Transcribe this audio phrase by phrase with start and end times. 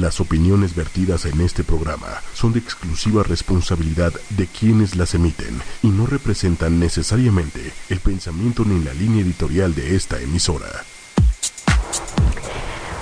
[0.00, 5.88] Las opiniones vertidas en este programa son de exclusiva responsabilidad de quienes las emiten y
[5.88, 10.68] no representan necesariamente el pensamiento ni la línea editorial de esta emisora.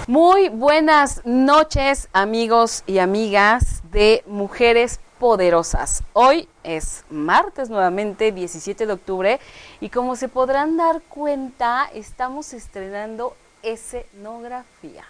[0.09, 6.03] Muy buenas noches amigos y amigas de Mujeres Poderosas.
[6.15, 9.41] Hoy es martes nuevamente, 17 de octubre,
[9.81, 15.05] y como se podrán dar cuenta, estamos estrenando escenografía.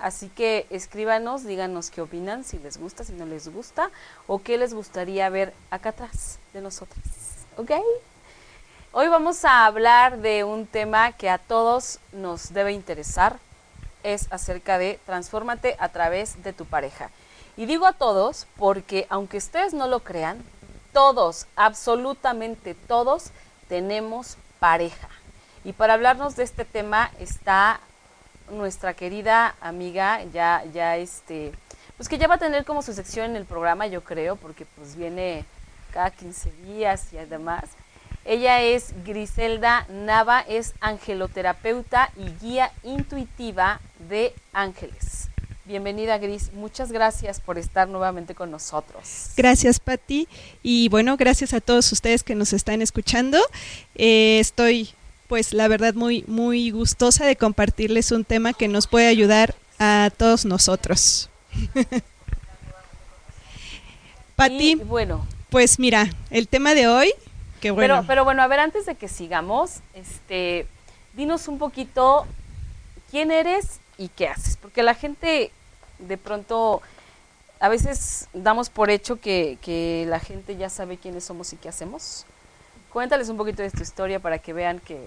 [0.00, 3.90] Así que escríbanos, díganos qué opinan, si les gusta, si no les gusta,
[4.26, 7.04] o qué les gustaría ver acá atrás de nosotros.
[7.56, 7.72] ¿Ok?
[8.92, 13.38] Hoy vamos a hablar de un tema que a todos nos debe interesar,
[14.02, 17.10] es acerca de transfórmate a través de tu pareja.
[17.56, 20.42] Y digo a todos porque aunque ustedes no lo crean,
[20.92, 23.30] todos, absolutamente todos,
[23.68, 25.08] tenemos pareja.
[25.62, 27.80] Y para hablarnos de este tema está
[28.50, 31.52] nuestra querida amiga, ya, ya este,
[31.96, 34.66] pues que ya va a tener como su sección en el programa, yo creo, porque
[34.76, 35.44] pues viene
[35.92, 37.64] cada 15 días y además.
[38.24, 45.28] Ella es Griselda Nava, es angeloterapeuta y guía intuitiva de ángeles.
[45.64, 49.30] Bienvenida Gris, muchas gracias por estar nuevamente con nosotros.
[49.36, 50.26] Gracias Patti
[50.62, 53.38] y bueno, gracias a todos ustedes que nos están escuchando.
[53.94, 54.90] Eh, estoy
[55.30, 60.10] pues la verdad muy, muy gustosa de compartirles un tema que nos puede ayudar a
[60.16, 61.30] todos nosotros.
[64.34, 67.12] Pati, bueno, pues mira, el tema de hoy,
[67.60, 67.94] que bueno.
[67.94, 70.66] Pero, pero bueno, a ver, antes de que sigamos, este,
[71.14, 72.26] dinos un poquito
[73.12, 75.52] quién eres y qué haces, porque la gente
[76.00, 76.82] de pronto
[77.60, 81.68] a veces damos por hecho que, que la gente ya sabe quiénes somos y qué
[81.68, 82.26] hacemos.
[82.92, 84.98] Cuéntales un poquito de tu historia para que vean que,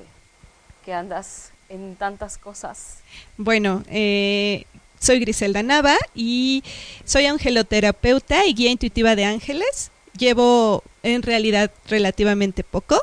[0.85, 2.97] que andas en tantas cosas.
[3.37, 4.65] Bueno, eh,
[4.99, 6.63] soy Griselda Nava y
[7.03, 9.91] soy angeloterapeuta y guía intuitiva de ángeles.
[10.17, 13.01] Llevo en realidad relativamente poco,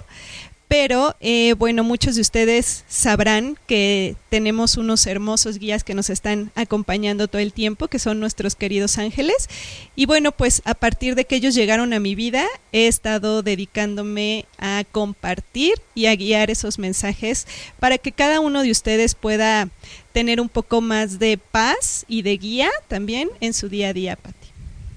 [0.71, 6.53] pero eh, bueno, muchos de ustedes sabrán que tenemos unos hermosos guías que nos están
[6.55, 9.49] acompañando todo el tiempo, que son nuestros queridos ángeles.
[9.97, 14.47] Y bueno, pues a partir de que ellos llegaron a mi vida, he estado dedicándome
[14.59, 17.49] a compartir y a guiar esos mensajes
[17.81, 19.71] para que cada uno de ustedes pueda
[20.13, 24.15] tener un poco más de paz y de guía también en su día a día,
[24.15, 24.47] Pati.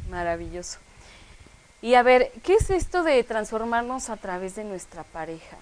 [0.08, 0.83] Maravilloso.
[1.84, 5.58] Y a ver, ¿qué es esto de transformarnos a través de nuestra pareja?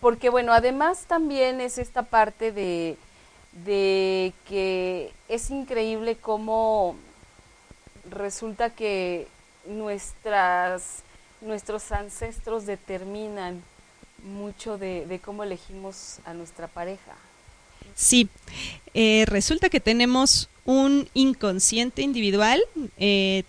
[0.00, 2.96] Porque bueno, además también es esta parte de,
[3.66, 6.96] de que es increíble cómo
[8.08, 9.28] resulta que
[9.66, 11.02] nuestras,
[11.42, 13.62] nuestros ancestros determinan
[14.24, 17.16] mucho de, cómo elegimos a nuestra pareja.
[17.94, 18.30] Sí,
[18.94, 22.62] eh, resulta que tenemos un inconsciente individual,
[22.96, 23.44] eh,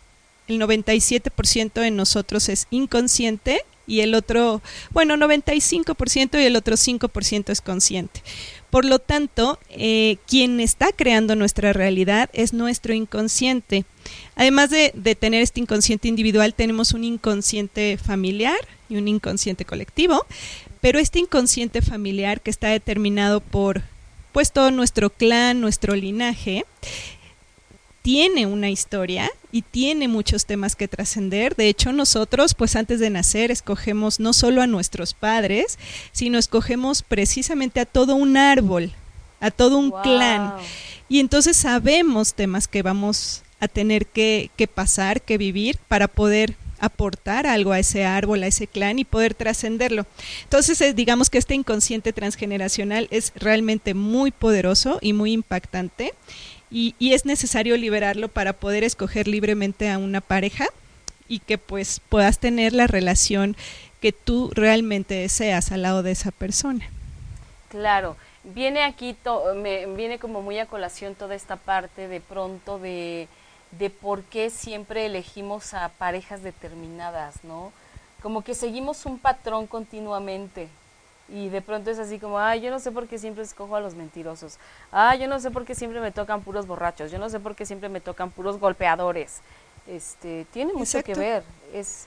[0.51, 7.50] el 97% de nosotros es inconsciente y el otro, bueno, 95% y el otro 5%
[7.50, 8.22] es consciente.
[8.69, 13.84] Por lo tanto, eh, quien está creando nuestra realidad es nuestro inconsciente.
[14.35, 18.57] Además de, de, tener este inconsciente individual, tenemos un inconsciente familiar
[18.88, 20.25] y un inconsciente colectivo,
[20.79, 23.81] pero este inconsciente familiar que está determinado por
[24.31, 26.66] pues todo nuestro clan, nuestro linaje,
[28.01, 31.56] tiene una historia y tiene muchos temas que trascender.
[31.56, 35.78] De hecho, nosotros, pues antes de nacer, escogemos no solo a nuestros padres,
[36.11, 38.91] sino escogemos precisamente a todo un árbol,
[39.40, 40.53] a todo un clan.
[41.09, 46.56] Y entonces sabemos temas que vamos a tener que, que pasar, que vivir para poder
[46.79, 50.07] aportar algo a ese árbol, a ese clan y poder trascenderlo.
[50.44, 56.13] Entonces, eh, digamos que este inconsciente transgeneracional es realmente muy poderoso y muy impactante
[56.72, 60.68] y, es necesario liberarlo para poder escoger libremente a una pareja
[61.28, 63.56] y que pues puedas tener la relación
[64.00, 66.90] que tú realmente deseas al lado de esa persona.
[67.70, 69.16] Claro, viene aquí,
[69.58, 73.28] me viene como muy a colación toda esta parte de pronto de,
[73.72, 77.72] de por qué siempre elegimos a parejas determinadas, ¿no?
[78.22, 80.70] Como que seguimos un patrón continuamente
[81.33, 83.79] y de pronto es así como, ay, yo no sé por qué siempre escojo a
[83.79, 84.57] los mentirosos,
[84.91, 87.55] ay, yo no sé por qué siempre me tocan puros borrachos, yo no sé por
[87.55, 89.37] qué siempre me tocan puros golpeadores.
[89.87, 91.43] Este, tiene mucho que ver,
[91.73, 92.05] es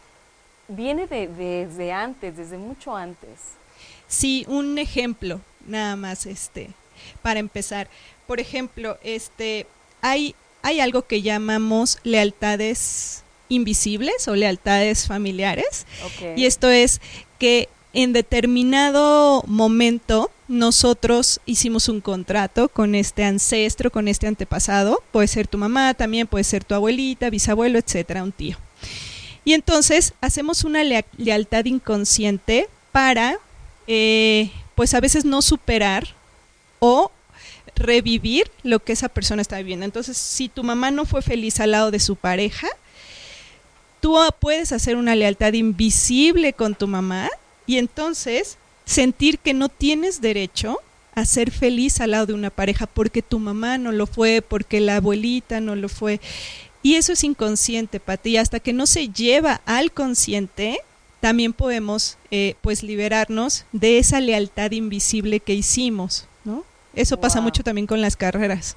[0.68, 3.30] viene de, desde antes, desde mucho antes.
[4.08, 6.70] Sí, un ejemplo, nada más este,
[7.22, 7.88] para empezar.
[8.26, 9.66] Por ejemplo, este,
[10.00, 15.86] hay, hay algo que llamamos lealtades invisibles o lealtades familiares.
[16.36, 17.00] Y esto es
[17.38, 25.28] que en determinado momento nosotros hicimos un contrato con este ancestro, con este antepasado, puede
[25.28, 28.58] ser tu mamá, también puede ser tu abuelita, bisabuelo, etcétera, un tío.
[29.44, 30.82] Y entonces hacemos una
[31.16, 33.38] lealtad inconsciente para,
[33.86, 36.08] eh, pues a veces no superar
[36.80, 37.12] o
[37.76, 39.84] revivir lo que esa persona está viviendo.
[39.84, 42.68] Entonces, si tu mamá no fue feliz al lado de su pareja,
[44.00, 47.30] tú puedes hacer una lealtad invisible con tu mamá
[47.66, 50.78] y entonces sentir que no tienes derecho
[51.14, 54.80] a ser feliz al lado de una pareja porque tu mamá no lo fue, porque
[54.80, 56.20] la abuelita no lo fue.
[56.82, 58.30] Y eso es inconsciente, Pati.
[58.30, 60.80] Y hasta que no se lleva al consciente,
[61.20, 66.64] también podemos eh, pues liberarnos de esa lealtad invisible que hicimos, ¿no?
[66.94, 68.76] Eso pasa mucho también con las carreras.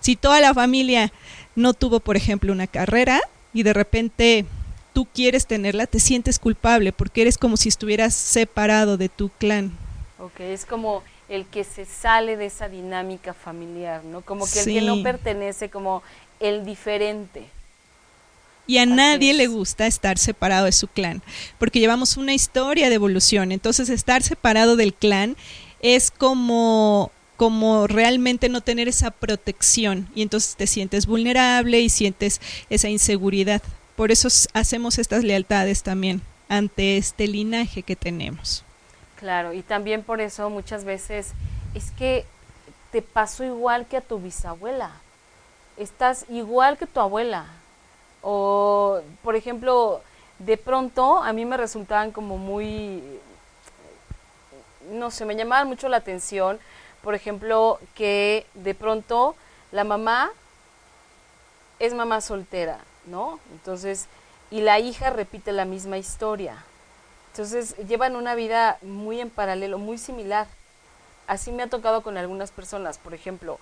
[0.00, 1.12] Si toda la familia
[1.54, 3.20] no tuvo, por ejemplo, una carrera
[3.52, 4.44] y de repente
[4.94, 9.72] tú quieres tenerla, te sientes culpable porque eres como si estuvieras separado de tu clan.
[10.18, 14.22] Ok, es como el que se sale de esa dinámica familiar, ¿no?
[14.22, 16.02] Como que el que no pertenece, como
[16.40, 17.46] el diferente.
[18.66, 21.22] Y a nadie le gusta estar separado de su clan,
[21.58, 23.52] porque llevamos una historia de evolución.
[23.52, 25.36] Entonces, estar separado del clan
[25.80, 32.40] es como como realmente no tener esa protección y entonces te sientes vulnerable y sientes
[32.70, 33.60] esa inseguridad.
[33.96, 38.64] Por eso hacemos estas lealtades también ante este linaje que tenemos.
[39.16, 41.32] Claro, y también por eso muchas veces
[41.74, 42.26] es que
[42.90, 44.90] te pasó igual que a tu bisabuela.
[45.76, 47.46] Estás igual que tu abuela.
[48.20, 50.02] O, por ejemplo,
[50.40, 53.00] de pronto a mí me resultaban como muy,
[54.90, 56.58] no sé, me llamaban mucho la atención,
[57.02, 59.36] por ejemplo, que de pronto
[59.70, 60.30] la mamá
[61.78, 63.40] es mamá soltera ¿no?
[63.52, 64.06] Entonces,
[64.50, 66.64] y la hija repite la misma historia.
[67.32, 70.46] Entonces, llevan una vida muy en paralelo, muy similar.
[71.26, 72.98] Así me ha tocado con algunas personas.
[72.98, 73.58] Por ejemplo,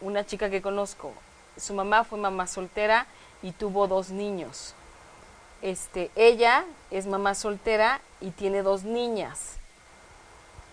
[0.00, 1.12] una chica que conozco,
[1.56, 3.06] su mamá fue mamá soltera
[3.42, 4.74] y tuvo dos niños.
[5.62, 9.56] Este, ella es mamá soltera y tiene dos niñas.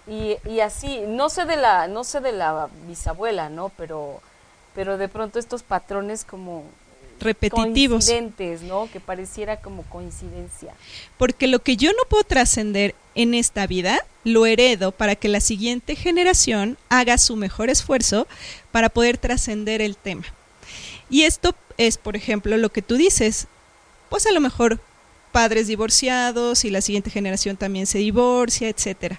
[0.06, 3.70] Y, y, así, no sé de la, no sé de la bisabuela, ¿no?
[3.70, 4.22] Pero,
[4.76, 6.66] pero de pronto estos patrones como
[7.24, 8.10] repetitivos.
[8.64, 8.90] ¿no?
[8.92, 10.74] Que pareciera como coincidencia.
[11.18, 15.40] Porque lo que yo no puedo trascender en esta vida, lo heredo para que la
[15.40, 18.28] siguiente generación haga su mejor esfuerzo
[18.72, 20.24] para poder trascender el tema.
[21.10, 23.48] Y esto es, por ejemplo, lo que tú dices,
[24.10, 24.80] pues a lo mejor
[25.32, 29.18] padres divorciados y la siguiente generación también se divorcia, etcétera.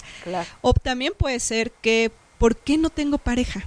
[0.61, 3.65] O también puede ser que ¿por qué no tengo pareja?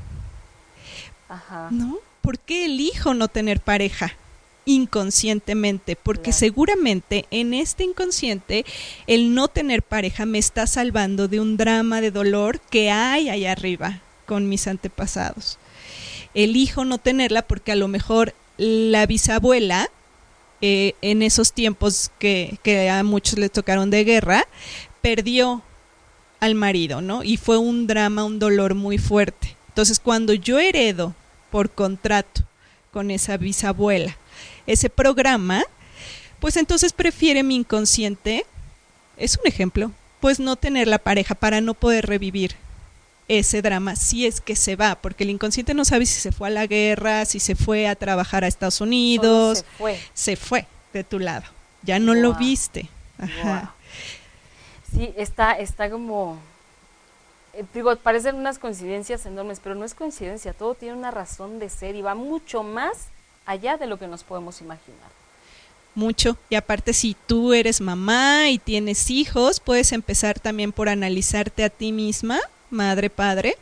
[1.29, 1.67] Ajá.
[1.71, 1.99] ¿No?
[2.21, 4.13] ¿Por qué elijo no tener pareja?
[4.67, 8.65] Inconscientemente, porque seguramente en este inconsciente
[9.07, 13.53] el no tener pareja me está salvando de un drama de dolor que hay allá
[13.53, 15.57] arriba con mis antepasados.
[16.33, 19.89] Elijo no tenerla porque a lo mejor la bisabuela,
[20.59, 24.45] eh, en esos tiempos que, que a muchos les tocaron de guerra,
[25.01, 25.63] perdió
[26.39, 27.23] al marido, ¿no?
[27.23, 29.55] Y fue un drama, un dolor muy fuerte.
[29.69, 31.15] Entonces, cuando yo heredo
[31.51, 32.41] por contrato
[32.91, 34.17] con esa bisabuela
[34.67, 35.63] ese programa,
[36.39, 38.45] pues entonces prefiere mi inconsciente,
[39.17, 42.55] es un ejemplo, pues no tener la pareja para no poder revivir
[43.27, 46.47] ese drama si es que se va, porque el inconsciente no sabe si se fue
[46.47, 49.99] a la guerra, si se fue a trabajar a Estados Unidos, se fue.
[50.13, 51.45] se fue de tu lado,
[51.83, 52.89] ya no lo viste.
[53.17, 53.73] Ajá.
[54.93, 56.37] Sí, está, está como,
[57.53, 61.69] eh, digo, parecen unas coincidencias enormes, pero no es coincidencia, todo tiene una razón de
[61.69, 63.07] ser y va mucho más
[63.47, 65.09] allá de lo que nos podemos imaginar.
[65.95, 66.37] Mucho.
[66.51, 71.71] Y aparte, si tú eres mamá y tienes hijos, puedes empezar también por analizarte a
[71.71, 72.39] ti misma,
[72.69, 73.57] madre, padre,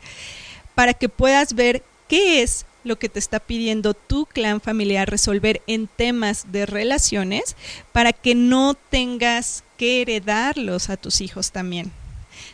[0.74, 5.62] para que puedas ver qué es lo que te está pidiendo tu clan familiar resolver
[5.66, 7.56] en temas de relaciones
[7.92, 11.90] para que no tengas que heredarlos a tus hijos también.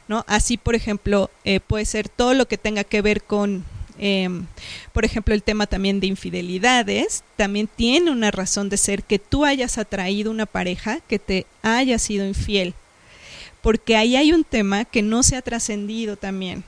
[0.08, 0.24] ¿no?
[0.28, 3.64] Así, por ejemplo, eh, puede ser todo lo que tenga que ver con
[3.98, 4.46] Em,
[4.92, 9.44] por ejemplo, el tema también de infidelidades, también tiene una razón de ser que tú
[9.44, 12.74] hayas atraído una pareja que te haya sido infiel,
[13.60, 16.64] porque ahí hay un tema que no se ha trascendido también.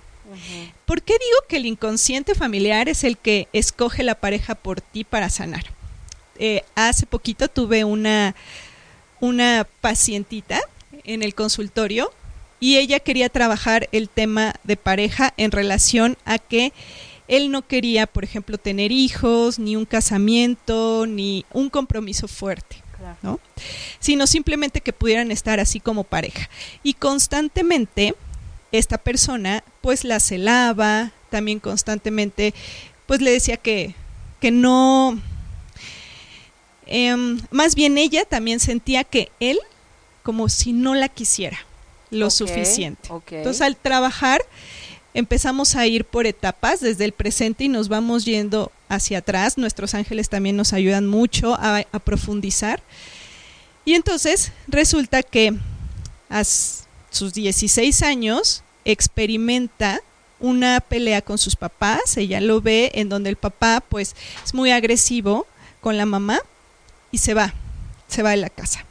[0.84, 5.04] ¿Por qué digo que el inconsciente familiar es el que escoge la pareja por ti
[5.04, 5.64] para sanar?
[6.38, 8.34] Eh, hace poquito tuve una,
[9.20, 10.60] una pacientita
[11.04, 12.12] en el consultorio
[12.58, 16.72] y ella quería trabajar el tema de pareja en relación a que
[17.28, 22.84] él no quería, por ejemplo, tener hijos, ni un casamiento, ni un compromiso fuerte.
[23.22, 23.40] ¿no?
[23.98, 26.48] Sino simplemente que pudieran estar así como pareja.
[26.82, 28.14] Y constantemente
[28.72, 32.54] esta persona pues la celaba, también constantemente
[33.06, 33.94] pues le decía que,
[34.40, 35.18] que no,
[36.86, 39.58] em, más bien ella también sentía que él
[40.22, 41.58] como si no la quisiera
[42.10, 43.10] lo suficiente.
[43.30, 44.40] Entonces al trabajar
[45.14, 49.56] empezamos a ir por etapas desde el presente y nos vamos yendo hacia atrás.
[49.56, 52.82] Nuestros ángeles también nos ayudan mucho a, profundizar.
[53.84, 55.54] Y entonces resulta que
[56.28, 60.00] a sus 16 años experimenta
[60.40, 64.72] una pelea con sus papás, ella lo ve en donde el papá pues es muy
[64.72, 65.46] agresivo
[65.80, 66.40] con la mamá
[67.10, 67.54] y se va,
[68.08, 68.84] se va de la casa.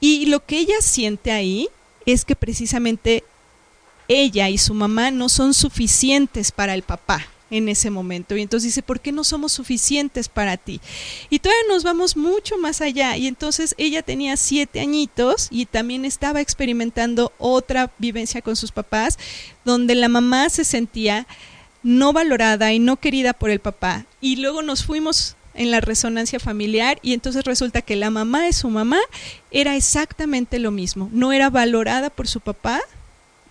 [0.00, 1.68] Y lo que ella siente ahí
[2.06, 3.24] es que precisamente
[4.20, 8.36] ella y su mamá no son suficientes para el papá en ese momento.
[8.36, 10.80] Y entonces dice, ¿por qué no somos suficientes para ti?
[11.30, 13.16] Y todavía nos vamos mucho más allá.
[13.16, 19.18] Y entonces ella tenía siete añitos y también estaba experimentando otra vivencia con sus papás,
[19.64, 21.26] donde la mamá se sentía
[21.82, 24.06] no valorada y no querida por el papá.
[24.20, 28.54] Y luego nos fuimos en la resonancia familiar y entonces resulta que la mamá de
[28.54, 28.98] su mamá
[29.50, 32.80] era exactamente lo mismo, no era valorada por su papá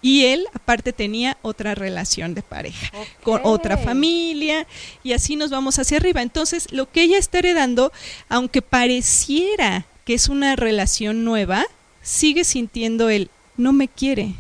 [0.02, 2.92] y él aparte tenía otra relación de pareja
[3.24, 4.68] con otra familia
[5.04, 6.22] y así nos vamos hacia arriba.
[6.22, 7.92] Entonces lo que ella está heredando,
[8.30, 11.66] aunque pareciera que es una relación nueva,
[12.02, 14.34] sigue sintiendo él no me quiere,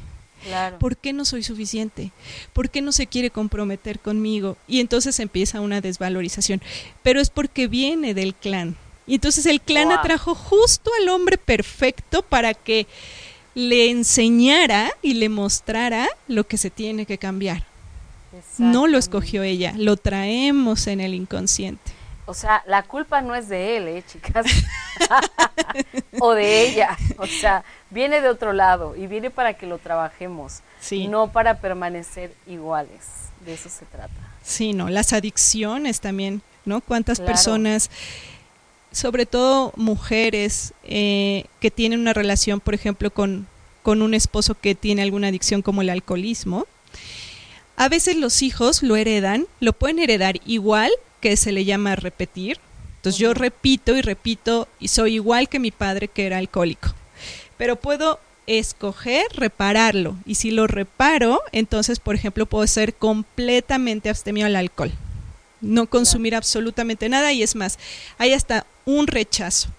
[0.79, 2.11] ¿Por qué no soy suficiente?
[2.53, 4.57] ¿Por qué no se quiere comprometer conmigo?
[4.67, 6.61] Y entonces empieza una desvalorización.
[7.03, 8.75] Pero es porque viene del clan.
[9.05, 12.87] Y entonces el clan atrajo justo al hombre perfecto para que
[13.53, 17.63] le enseñara y le mostrara lo que se tiene que cambiar.
[18.57, 21.91] No lo escogió ella, lo traemos en el inconsciente.
[22.25, 24.45] O sea, la culpa no es de él, ¿eh, chicas?
[26.19, 26.97] o de ella.
[27.17, 30.61] O sea, viene de otro lado y viene para que lo trabajemos,
[31.09, 33.01] no para permanecer iguales.
[33.45, 34.13] De eso se trata.
[34.43, 36.79] Sí, no, las adicciones también, ¿no?
[36.81, 37.89] ¿Cuántas personas,
[38.91, 43.47] sobre todo mujeres, eh, que tienen una relación, por ejemplo, con,
[43.83, 46.67] con un esposo que tiene alguna adicción como el alcoholismo?
[47.77, 52.59] A veces los hijos lo heredan, lo pueden heredar igual que se le llama repetir.
[52.97, 56.93] Entonces yo repito y repito y soy igual que mi padre que era alcohólico.
[57.57, 64.45] Pero puedo escoger repararlo y si lo reparo, entonces por ejemplo puedo ser completamente abstemio
[64.45, 64.91] al alcohol.
[65.61, 67.77] No consumir absolutamente nada y es más,
[68.17, 69.69] hay hasta un rechazo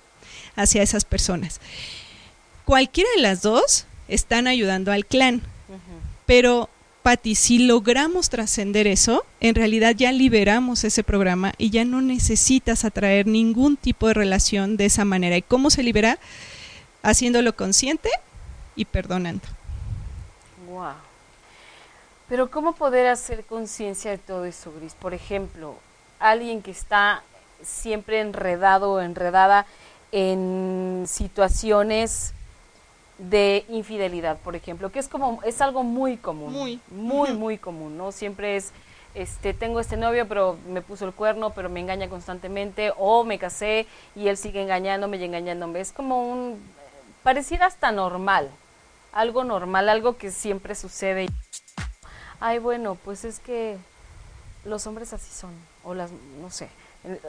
[0.56, 1.60] hacia esas personas.
[2.64, 5.42] Cualquiera de las dos están ayudando al clan,
[6.26, 6.68] pero
[7.02, 12.84] Patti, si logramos trascender eso, en realidad ya liberamos ese programa y ya no necesitas
[12.84, 15.36] atraer ningún tipo de relación de esa manera.
[15.36, 16.20] ¿Y cómo se libera?
[17.02, 18.08] Haciéndolo consciente
[18.76, 19.42] y perdonando.
[20.68, 20.92] Wow.
[22.32, 24.94] Pero ¿cómo poder hacer conciencia de todo eso, Gris?
[24.94, 25.74] Por ejemplo,
[26.18, 27.22] alguien que está
[27.60, 29.66] siempre enredado o enredada
[30.12, 32.32] en situaciones
[33.18, 37.98] de infidelidad, por ejemplo, que es como es algo muy común, muy muy muy común,
[37.98, 38.12] ¿no?
[38.12, 38.72] Siempre es
[39.14, 43.38] este tengo este novio, pero me puso el cuerno, pero me engaña constantemente o me
[43.38, 43.86] casé
[44.16, 45.80] y él sigue engañándome y engañándome.
[45.80, 46.62] Es como un
[47.22, 48.48] pareciera hasta normal,
[49.12, 51.28] algo normal, algo que siempre sucede.
[52.44, 53.76] Ay, bueno, pues es que
[54.64, 55.52] los hombres así son
[55.84, 56.68] o las no sé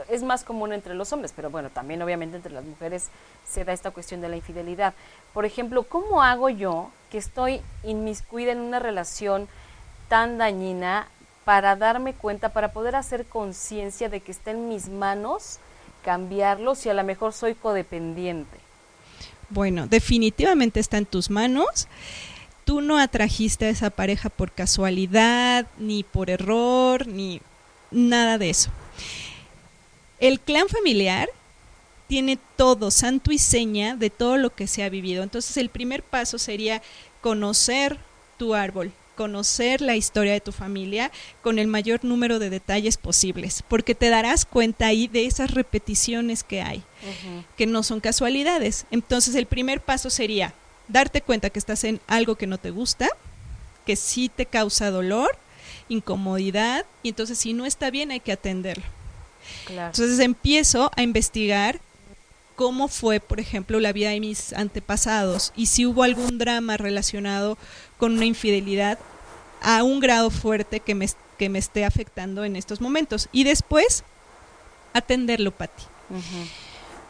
[0.10, 3.10] es más común entre los hombres, pero bueno, también obviamente entre las mujeres
[3.48, 4.94] se da esta cuestión de la infidelidad.
[5.34, 9.48] Por ejemplo, ¿cómo hago yo que estoy inmiscuida en una relación
[10.10, 11.08] tan dañina
[11.44, 15.60] para darme cuenta, para poder hacer conciencia de que está en mis manos
[16.06, 18.58] cambiarlo si a lo mejor soy codependiente?
[19.50, 21.88] Bueno, definitivamente está en tus manos.
[22.66, 27.42] Tú no atrajiste a esa pareja por casualidad, ni por error, ni
[27.92, 28.72] nada de eso.
[30.20, 31.30] El clan familiar
[32.08, 35.24] tiene todo, santo y seña de todo lo que se ha vivido.
[35.24, 36.82] Entonces el primer paso sería
[37.22, 37.98] conocer
[38.38, 43.64] tu árbol, conocer la historia de tu familia con el mayor número de detalles posibles,
[43.68, 46.84] porque te darás cuenta ahí de esas repeticiones que hay,
[47.58, 48.86] que no son casualidades.
[48.92, 50.54] Entonces el primer paso sería
[50.88, 53.10] darte cuenta que estás en algo que no te gusta,
[53.86, 55.38] que sí te causa dolor,
[55.90, 58.86] incomodidad, y entonces si no está bien hay que atenderlo.
[59.70, 61.80] Entonces empiezo a investigar
[62.56, 67.58] cómo fue, por ejemplo, la vida de mis antepasados y si hubo algún drama relacionado
[67.98, 69.00] con una infidelidad
[69.62, 73.30] a un grado fuerte que me, que me esté afectando en estos momentos.
[73.32, 74.04] Y después,
[74.94, 75.84] atenderlo, Pati.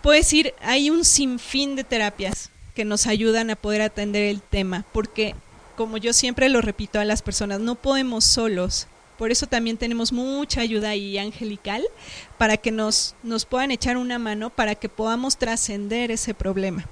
[0.02, 4.86] Puedes ir, hay un sinfín de terapias que nos ayudan a poder atender el tema,
[4.94, 5.36] porque
[5.76, 8.88] como yo siempre lo repito a las personas, no podemos solos.
[9.18, 11.84] Por eso también tenemos mucha ayuda ahí angelical
[12.38, 16.88] para que nos, nos puedan echar una mano para que podamos trascender ese problema.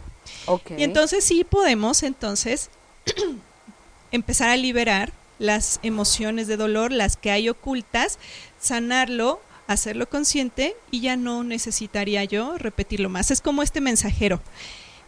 [0.78, 2.70] Y entonces sí podemos entonces
[4.12, 8.20] empezar a liberar las emociones de dolor, las que hay ocultas,
[8.60, 13.32] sanarlo, hacerlo consciente y ya no necesitaría yo repetirlo más.
[13.32, 14.42] Es como este mensajero.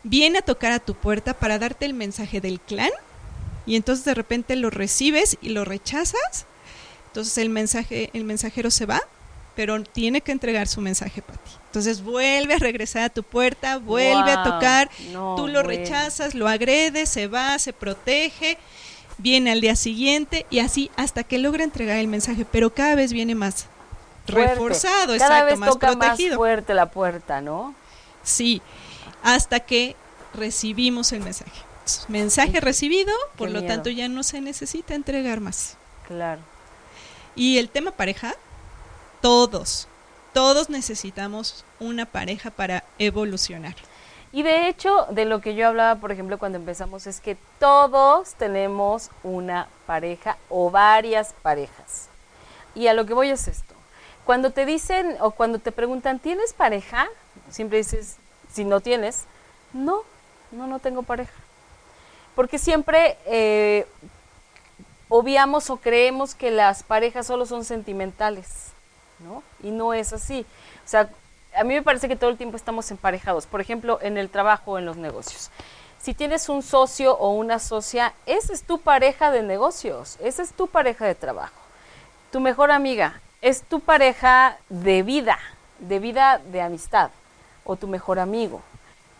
[0.03, 2.91] Viene a tocar a tu puerta para darte el mensaje del clan
[3.65, 6.45] y entonces de repente lo recibes y lo rechazas.
[7.07, 9.01] Entonces el mensaje el mensajero se va,
[9.55, 11.51] pero tiene que entregar su mensaje para ti.
[11.67, 14.89] Entonces vuelve a regresar a tu puerta, vuelve a tocar,
[15.35, 18.57] tú lo rechazas, lo agredes, se va, se protege,
[19.17, 23.13] viene al día siguiente y así hasta que logra entregar el mensaje, pero cada vez
[23.13, 23.67] viene más
[24.27, 27.75] reforzado, cada vez más toca más fuerte la puerta, ¿no?
[28.23, 28.61] Sí,
[29.23, 29.95] hasta que
[30.33, 31.61] recibimos el mensaje.
[32.07, 35.77] Mensaje recibido, por lo tanto ya no se necesita entregar más.
[36.07, 36.41] Claro.
[37.35, 38.35] Y el tema pareja,
[39.21, 39.87] todos,
[40.33, 43.75] todos necesitamos una pareja para evolucionar.
[44.31, 48.33] Y de hecho, de lo que yo hablaba, por ejemplo, cuando empezamos, es que todos
[48.33, 52.09] tenemos una pareja o varias parejas.
[52.73, 53.75] Y a lo que voy es esto.
[54.25, 57.07] Cuando te dicen o cuando te preguntan, ¿tienes pareja?
[57.49, 58.17] Siempre dices,
[58.53, 59.25] si no tienes,
[59.73, 60.01] no,
[60.51, 61.33] no, no tengo pareja.
[62.35, 63.85] Porque siempre eh,
[65.09, 68.71] obviamos o creemos que las parejas solo son sentimentales,
[69.19, 69.43] ¿no?
[69.61, 70.45] Y no es así.
[70.85, 71.09] O sea,
[71.55, 73.45] a mí me parece que todo el tiempo estamos emparejados.
[73.45, 75.49] Por ejemplo, en el trabajo o en los negocios.
[75.99, 80.51] Si tienes un socio o una socia, esa es tu pareja de negocios, esa es
[80.51, 81.53] tu pareja de trabajo.
[82.31, 85.39] Tu mejor amiga es tu pareja de vida,
[85.79, 87.11] de vida de amistad,
[87.63, 88.61] o tu mejor amigo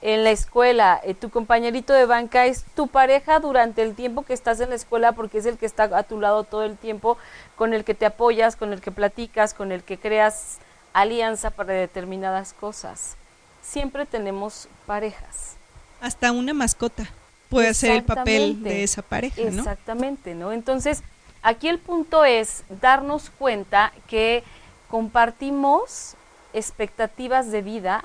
[0.04, 4.34] en la escuela, eh, tu compañerito de banca es tu pareja durante el tiempo que
[4.34, 7.18] estás en la escuela porque es el que está a tu lado todo el tiempo,
[7.56, 10.58] con el que te apoyas, con el que platicas, con el que creas
[10.92, 13.16] alianza para determinadas cosas.
[13.62, 15.56] Siempre tenemos parejas.
[16.02, 17.10] Hasta una mascota
[17.48, 19.60] puede hacer el papel de esa pareja, ¿no?
[19.60, 20.52] Exactamente, ¿no?
[20.52, 21.02] Entonces,
[21.44, 24.44] aquí el punto es darnos cuenta que
[24.90, 26.16] compartimos
[26.52, 28.04] expectativas de vida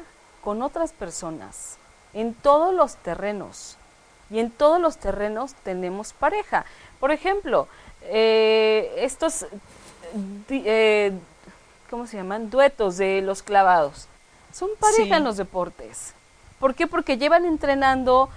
[0.48, 1.76] con otras personas
[2.14, 3.76] en todos los terrenos.
[4.30, 6.64] Y en todos los terrenos tenemos pareja.
[7.00, 7.68] Por ejemplo,
[8.04, 9.44] eh, estos,
[10.48, 11.12] eh,
[11.90, 12.48] ¿cómo se llaman?
[12.48, 14.08] Duetos de los clavados.
[14.50, 16.14] Son pareja en los deportes.
[16.58, 16.86] ¿Por qué?
[16.86, 18.30] Porque llevan entrenando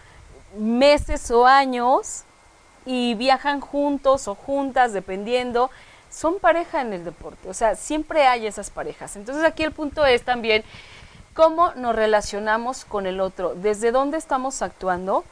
[0.58, 2.24] meses o años
[2.86, 5.71] y viajan juntos o juntas, dependiendo.
[6.10, 7.47] Son pareja en el deporte.
[7.47, 9.15] O sea, siempre hay esas parejas.
[9.15, 10.65] Entonces aquí el punto es también
[11.34, 15.24] cómo nos relacionamos con el otro, desde dónde estamos actuando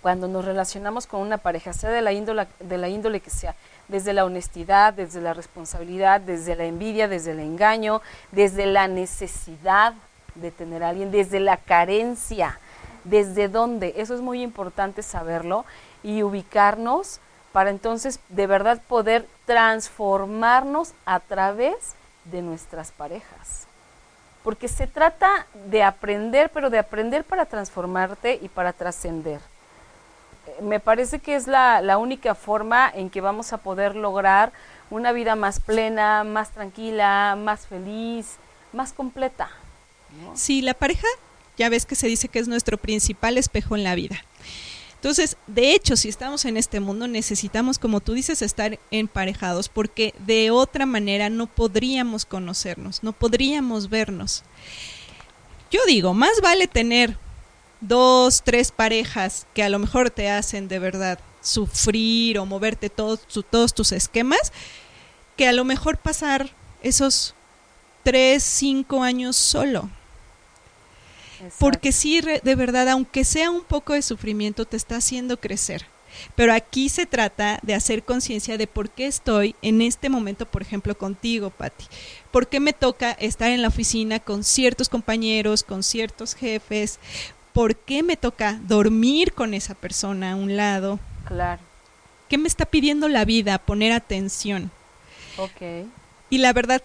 [0.00, 3.54] cuando nos relacionamos con una pareja, sea de la índole, de la índole que sea,
[3.88, 9.94] desde la honestidad, desde la responsabilidad, desde la envidia, desde el engaño, desde la necesidad
[10.34, 12.58] de tener a alguien, desde la carencia,
[13.04, 15.64] desde dónde, eso es muy importante saberlo
[16.02, 17.20] y ubicarnos
[17.52, 23.68] para entonces de verdad poder transformarnos a través de nuestras parejas
[24.44, 29.40] porque se trata de aprender, pero de aprender para transformarte y para trascender.
[30.46, 34.52] Eh, me parece que es la, única forma en que vamos a poder lograr
[34.90, 38.36] una vida más plena, más tranquila, más feliz,
[38.74, 39.48] más completa.
[40.34, 41.08] Sí, la pareja,
[41.56, 44.22] ya ves que se dice que es nuestro principal espejo en la vida.
[45.04, 50.14] Entonces, de hecho, si estamos en este mundo, necesitamos, como tú dices, estar emparejados, porque
[50.20, 54.44] de otra manera no podríamos conocernos, no podríamos vernos.
[55.70, 57.18] Yo digo, más vale tener
[57.82, 63.20] dos, tres parejas que a lo mejor te hacen de verdad sufrir o moverte todos,
[63.50, 64.54] todos tus esquemas,
[65.36, 66.48] que a lo mejor pasar
[66.82, 67.34] esos
[68.04, 69.90] tres, cinco años solo.
[71.58, 75.86] Porque sí, de verdad, aunque sea un poco de sufrimiento, te está haciendo crecer.
[76.36, 80.62] Pero aquí se trata de hacer conciencia de por qué estoy en este momento, por
[80.62, 81.86] ejemplo, contigo, Patti.
[82.30, 86.98] ¿Por qué me toca estar en la oficina con ciertos compañeros, con ciertos jefes?
[87.52, 90.98] ¿Por qué me toca dormir con esa persona a un lado?
[91.26, 91.60] Claro.
[92.28, 93.58] ¿Qué me está pidiendo la vida?
[93.58, 94.70] Poner atención.
[95.36, 95.86] Ok.
[96.30, 96.82] Y la verdad,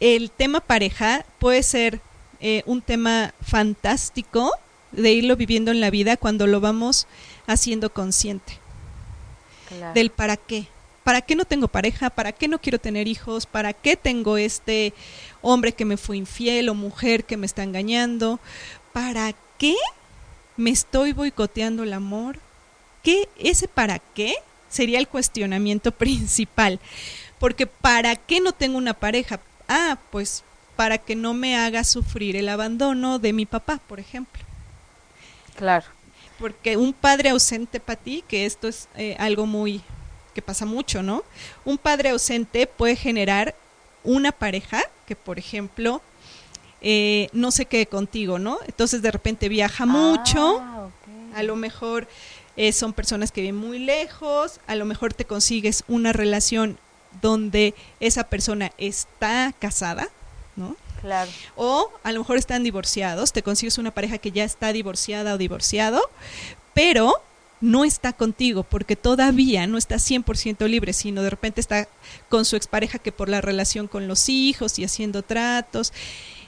[0.00, 2.00] el tema pareja puede ser
[2.40, 4.52] eh, un tema fantástico
[4.92, 7.06] de irlo viviendo en la vida cuando lo vamos
[7.46, 8.58] haciendo consciente.
[9.94, 10.66] Del para qué.
[11.08, 12.10] ¿para qué no tengo pareja?
[12.10, 13.46] ¿Para qué no quiero tener hijos?
[13.46, 14.92] ¿Para qué tengo este
[15.40, 18.40] hombre que me fue infiel o mujer que me está engañando?
[18.92, 19.74] ¿Para qué
[20.58, 22.38] me estoy boicoteando el amor?
[23.02, 24.34] ¿Qué ese para qué
[24.68, 26.78] sería el cuestionamiento principal?
[27.38, 29.40] Porque ¿para qué no tengo una pareja?
[29.66, 30.44] Ah, pues
[30.78, 34.40] para que no me haga sufrir el abandono de mi papá, por ejemplo.
[35.56, 35.84] Claro.
[36.38, 39.82] Porque un padre ausente para ti, que esto es eh, algo muy
[40.34, 41.24] que pasa mucho, ¿no?
[41.64, 43.56] Un padre ausente puede generar
[44.04, 46.00] una pareja que, por ejemplo,
[46.80, 48.60] eh, no se quede contigo, ¿no?
[48.68, 50.90] Entonces de repente viaja mucho, Ah,
[51.34, 52.06] a lo mejor
[52.56, 56.78] eh, son personas que viven muy lejos, a lo mejor te consigues una relación
[57.20, 60.08] donde esa persona está casada,
[60.58, 60.76] ¿no?
[61.00, 61.30] Claro.
[61.56, 65.38] O a lo mejor están divorciados, te consigues una pareja que ya está divorciada o
[65.38, 66.02] divorciado,
[66.74, 67.14] pero
[67.60, 71.88] no está contigo porque todavía no está 100% libre, sino de repente está
[72.28, 75.92] con su expareja que por la relación con los hijos y haciendo tratos.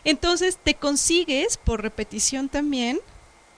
[0.04, 3.00] Entonces te consigues, por repetición también,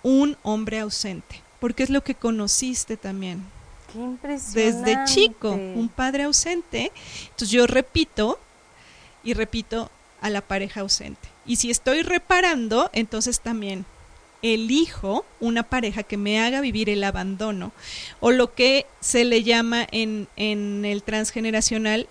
[0.03, 3.45] un hombre ausente, porque es lo que conociste también
[3.93, 4.95] Qué impresionante.
[4.95, 6.91] desde chico, un padre ausente.
[7.25, 8.39] Entonces yo repito
[9.23, 9.91] y repito
[10.23, 11.29] a la pareja ausente.
[11.45, 13.85] Y si estoy reparando, entonces también
[14.41, 17.73] elijo una pareja que me haga vivir el abandono
[18.19, 22.09] o lo que se le llama en, en el transgeneracional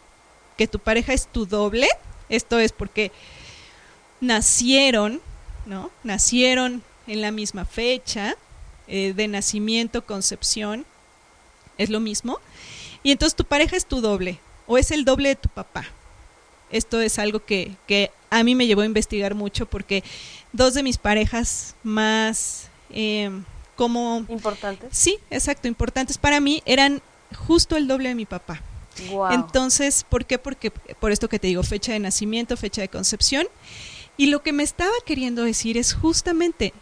[0.58, 1.88] que tu pareja es tu doble.
[2.30, 3.12] Esto es porque
[4.22, 5.22] nacieron,
[5.66, 5.92] ¿no?
[6.04, 8.36] Nacieron en la misma fecha
[8.88, 10.86] eh, de nacimiento, concepción,
[11.78, 12.40] es lo mismo.
[13.04, 15.86] Y entonces tu pareja es tu doble o es el doble de tu papá.
[16.72, 20.04] Esto es algo que, que a mí me llevó a investigar mucho porque
[20.54, 23.30] dos de mis parejas más eh,
[23.76, 24.26] como...
[24.30, 24.88] Importante.
[24.92, 27.02] Sí, exacto, importantes para mí eran
[27.48, 28.62] justo el doble de mi papá.
[29.10, 29.32] Wow.
[29.32, 30.38] Entonces, ¿por qué?
[30.38, 33.48] Porque por esto que te digo, fecha de nacimiento, fecha de concepción.
[34.18, 36.74] Y lo que me estaba queriendo decir es justamente,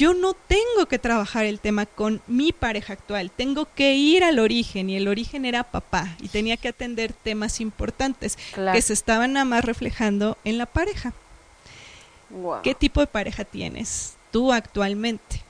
[0.00, 4.38] yo no tengo que trabajar el tema con mi pareja actual, tengo que ir al
[4.38, 8.74] origen y el origen era papá y tenía que atender temas importantes Claro.
[8.74, 11.12] que se estaban nada más reflejando en la pareja.
[12.30, 12.62] Wow.
[12.62, 15.42] ¿Qué tipo de pareja tienes tú actualmente?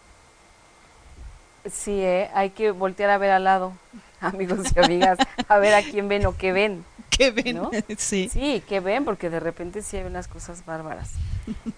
[1.71, 2.29] Sí, ¿eh?
[2.35, 3.73] hay que voltear a ver al lado,
[4.21, 6.85] amigos y amigas, a ver a quién ven o qué ven.
[7.11, 7.55] ¿Qué ven?
[7.59, 7.71] ¿No?
[7.99, 8.29] Sí.
[8.33, 11.11] Sí, qué ven, porque de repente sí hay unas cosas bárbaras.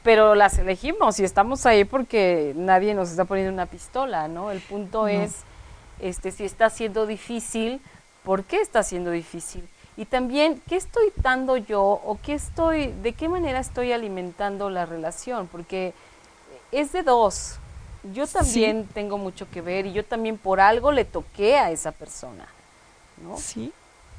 [0.03, 4.51] Pero las elegimos y estamos ahí porque nadie nos está poniendo una pistola, ¿no?
[4.51, 5.09] El punto No.
[5.09, 5.37] es,
[6.01, 7.81] este, si está siendo difícil,
[8.25, 9.67] ¿por qué está siendo difícil?
[9.97, 14.87] Y también, ¿qué estoy dando yo o qué estoy, de qué manera estoy alimentando la
[14.87, 15.47] relación?
[15.49, 15.93] Porque
[16.73, 17.57] es de dos.
[18.13, 21.93] Yo también tengo mucho que ver y yo también por algo le toqué a esa
[21.93, 22.49] persona,
[23.23, 23.37] ¿no?
[23.37, 23.73] Sí.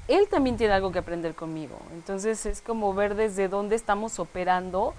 [0.07, 1.77] él también tiene algo que aprender conmigo.
[1.93, 4.93] Entonces es como ver desde dónde estamos operando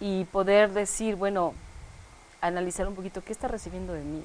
[0.00, 1.54] y poder decir, bueno,
[2.40, 4.22] analizar un poquito qué está recibiendo de mí.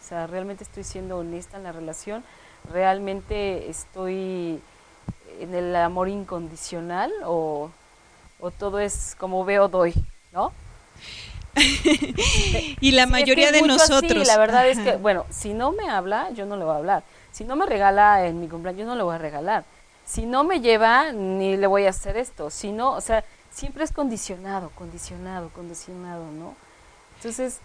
[0.00, 2.24] O sea, realmente estoy siendo honesta en la relación,
[2.70, 4.62] realmente estoy
[5.40, 7.70] en el amor incondicional o,
[8.40, 9.94] o todo es como veo, doy,
[10.32, 10.52] ¿no?
[12.80, 14.26] Y la Sí, es mayoría de mucho así, nosotros.
[14.26, 17.04] la verdad es que, bueno, si no me habla, yo no le voy a hablar.
[17.30, 19.64] Si no me regala en mi cumpleaños, yo no le voy a regalar.
[20.04, 22.50] Si no me lleva, ni le voy a hacer esto.
[22.50, 26.54] Si no, o sea, siempre es condicionado, condicionado, condicionado, ¿no?
[27.16, 27.58] Entonces,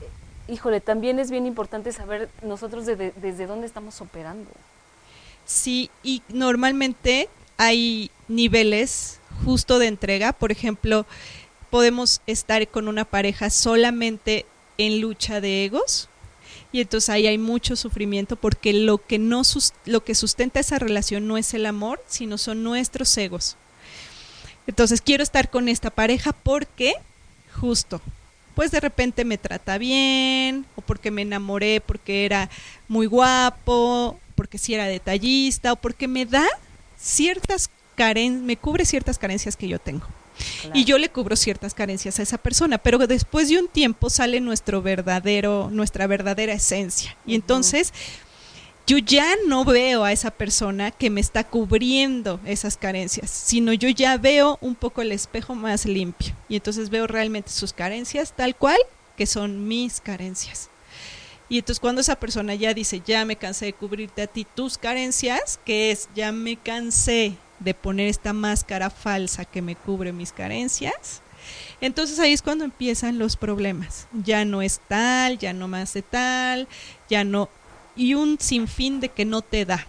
[0.00, 4.50] eh, híjole, también es bien importante saber nosotros de- de- desde dónde estamos operando.
[5.44, 10.32] Sí, y normalmente hay niveles justo de entrega.
[10.32, 11.06] Por ejemplo,
[11.70, 14.46] podemos estar con una pareja solamente
[14.78, 16.08] en lucha de egos.
[16.72, 19.42] Y entonces ahí hay mucho sufrimiento porque lo que no
[19.86, 23.56] lo que sustenta esa relación no es el amor, sino son nuestros egos.
[24.66, 26.94] Entonces quiero estar con esta pareja porque
[27.60, 28.00] justo
[28.54, 32.50] pues de repente me trata bien o porque me enamoré porque era
[32.88, 36.44] muy guapo, porque sí era detallista o porque me da
[36.98, 40.06] ciertas carencias, me cubre ciertas carencias que yo tengo.
[40.72, 44.40] Y yo le cubro ciertas carencias a esa persona, pero después de un tiempo sale
[44.40, 47.16] nuestro verdadero, nuestra verdadera esencia.
[47.26, 47.92] Y entonces
[48.90, 53.88] yo ya no veo a esa persona que me está cubriendo esas carencias, sino yo
[53.88, 56.34] ya veo un poco el espejo más limpio.
[56.48, 58.78] Y entonces veo realmente sus carencias tal cual
[59.16, 60.70] que son mis carencias.
[61.48, 64.76] Y entonces cuando esa persona ya dice, ya me cansé de cubrirte a ti tus
[64.76, 70.32] carencias, que es, ya me cansé de poner esta máscara falsa que me cubre mis
[70.32, 71.22] carencias,
[71.80, 74.06] entonces ahí es cuando empiezan los problemas.
[74.12, 76.68] Ya no es tal, ya no más de tal,
[77.08, 77.48] ya no...
[77.96, 79.86] Y un sinfín de que no te da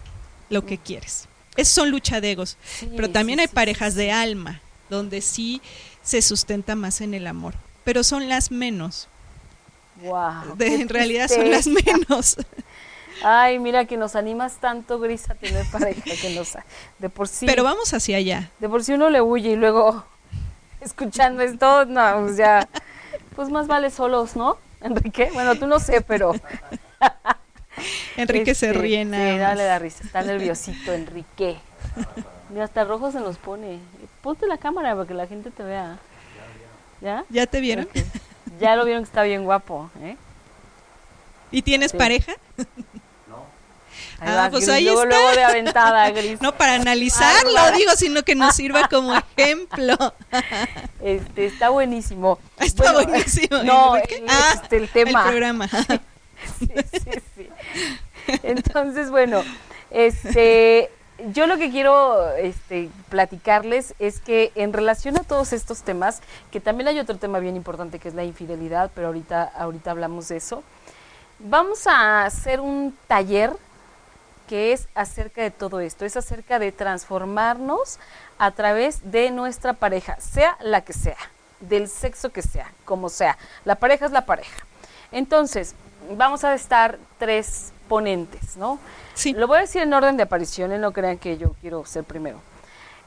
[0.50, 1.28] lo que quieres.
[1.56, 2.56] es, son lucha de egos.
[2.96, 4.60] pero también hay parejas de alma,
[4.90, 5.60] donde sí
[6.02, 7.54] se sustenta más en el amor.
[7.84, 9.08] Pero son las menos.
[10.02, 10.56] Wow.
[10.58, 12.36] en realidad son las menos.
[13.24, 16.54] Ay, mira que nos animas tanto, Gris, a tener pareja que nos
[16.98, 17.46] de por sí.
[17.46, 18.50] Pero vamos hacia allá.
[18.58, 20.04] De por sí uno le huye y luego
[20.80, 22.68] escuchando esto, no, pues ya,
[23.36, 24.58] pues más vale solos, ¿no?
[24.80, 26.34] Enrique, bueno, tú no sé, pero
[28.16, 29.32] Enrique se este, ríe nada.
[29.32, 31.56] Sí, dale la risa, está nerviosito, Enrique.
[32.50, 33.78] Mira, hasta rojo se nos pone.
[34.20, 35.98] Ponte la cámara para que la gente te vea.
[37.00, 37.24] ¿Ya?
[37.30, 37.88] ¿Ya te vieron?
[38.60, 40.16] Ya lo vieron que está bien guapo, ¿eh?
[41.50, 42.34] ¿Y tienes pareja?
[44.24, 45.16] Ah, pues ahí luego, está.
[45.16, 46.40] Luego de aventada, Gris.
[46.40, 49.96] No para analizarlo, digo, sino que nos sirva como ejemplo.
[51.00, 52.38] Este, está buenísimo.
[52.58, 53.62] Está buenísimo.
[53.64, 55.24] No, el, ah, este, el tema.
[55.24, 55.68] El programa.
[56.62, 57.48] Sí, sí, sí.
[58.42, 59.42] Entonces, bueno,
[59.90, 60.90] este,
[61.32, 66.20] yo lo que quiero este, platicarles es que en relación a todos estos temas,
[66.50, 70.28] que también hay otro tema bien importante que es la infidelidad, pero ahorita, ahorita hablamos
[70.28, 70.62] de eso,
[71.38, 73.52] vamos a hacer un taller
[74.48, 77.98] que es acerca de todo esto, es acerca de transformarnos
[78.38, 81.16] a través de nuestra pareja, sea la que sea,
[81.60, 83.38] del sexo que sea, como sea.
[83.64, 84.66] La pareja es la pareja.
[85.12, 85.74] Entonces,
[86.10, 88.78] vamos a estar tres ponentes, ¿no?
[89.14, 89.32] Sí.
[89.32, 92.40] Lo voy a decir en orden de aparición, no crean que yo quiero ser primero.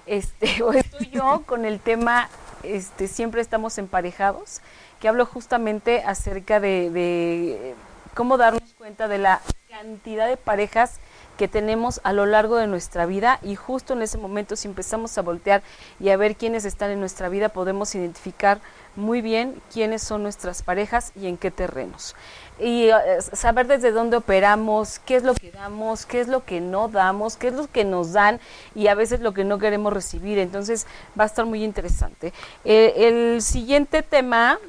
[0.06, 2.30] Este, estoy yo con el tema,
[2.64, 4.62] este, siempre estamos emparejados,
[5.00, 7.76] que hablo justamente acerca de, de
[8.14, 11.00] cómo darnos cuenta de la cantidad de parejas
[11.38, 15.18] que tenemos a lo largo de nuestra vida y justo en ese momento si empezamos
[15.18, 15.64] a voltear
[16.00, 18.62] y a ver quiénes están en nuestra vida podemos identificar
[18.96, 22.16] muy bien quiénes son nuestras parejas y en qué terrenos.
[22.60, 26.62] Y eh, saber desde dónde operamos, qué es lo que damos, qué es lo que
[26.62, 28.40] no damos, qué es lo que nos dan
[28.76, 30.40] y a veces lo que no queremos recibir.
[30.40, 30.88] Entonces
[31.20, 32.34] va a estar muy interesante.
[32.64, 34.60] Eh, el siguiente tema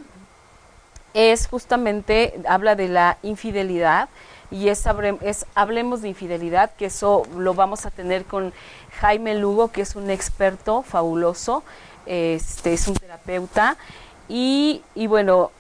[1.15, 4.09] es justamente, habla de la infidelidad
[4.51, 4.85] y es,
[5.23, 8.53] es Hablemos de Infidelidad, que eso lo vamos a tener con
[9.01, 11.63] Jaime Lugo, que es un experto fabuloso,
[12.05, 13.77] este es un terapeuta
[14.29, 15.51] y, y bueno,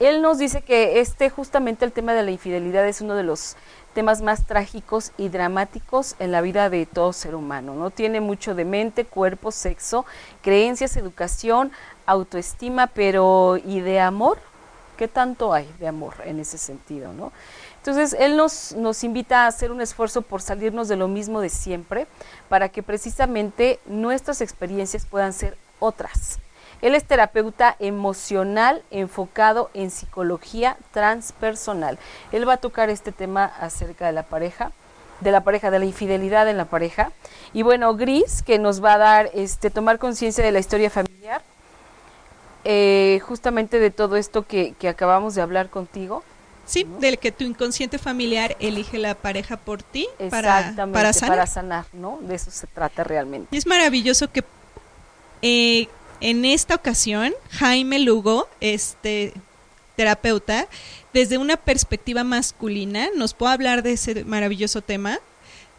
[0.00, 3.56] él nos dice que este justamente el tema de la infidelidad es uno de los
[3.94, 7.74] temas más trágicos y dramáticos en la vida de todo ser humano.
[7.74, 10.06] No tiene mucho de mente, cuerpo, sexo,
[10.42, 11.72] creencias, educación,
[12.06, 14.38] autoestima, pero ¿y de amor?
[14.96, 17.32] ¿Qué tanto hay de amor en ese sentido, no?
[17.78, 21.48] Entonces, él nos, nos invita a hacer un esfuerzo por salirnos de lo mismo de
[21.48, 22.06] siempre,
[22.48, 26.38] para que precisamente nuestras experiencias puedan ser otras.
[26.80, 31.98] Él es terapeuta emocional enfocado en psicología transpersonal.
[32.32, 34.72] Él va a tocar este tema acerca de la pareja,
[35.20, 37.10] de la pareja, de la infidelidad en la pareja.
[37.52, 41.42] Y bueno, Gris, que nos va a dar este tomar conciencia de la historia familiar,
[42.64, 46.22] eh, justamente de todo esto que, que acabamos de hablar contigo.
[46.64, 51.36] Sí, del que tu inconsciente familiar elige la pareja por ti para, para, sanar.
[51.36, 52.18] para sanar, ¿no?
[52.20, 53.56] De eso se trata realmente.
[53.56, 54.44] es maravilloso que
[55.40, 55.88] eh,
[56.20, 59.32] en esta ocasión Jaime Lugo, este
[59.96, 60.68] terapeuta,
[61.12, 65.18] desde una perspectiva masculina, nos puede hablar de ese maravilloso tema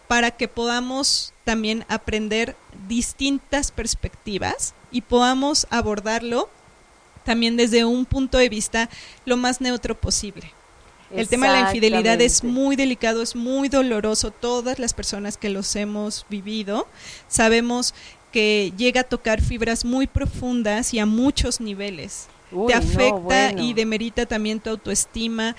[0.08, 2.56] para que podamos también aprender
[2.88, 6.49] distintas perspectivas y podamos abordarlo
[7.23, 8.89] también desde un punto de vista
[9.25, 10.52] lo más neutro posible.
[11.12, 14.32] El tema de la infidelidad es muy delicado, es muy doloroso.
[14.32, 16.88] Todas las personas que los hemos vivido
[17.28, 17.95] sabemos
[18.32, 22.28] que llega a tocar fibras muy profundas y a muchos niveles.
[22.68, 25.56] Te afecta y demerita también tu autoestima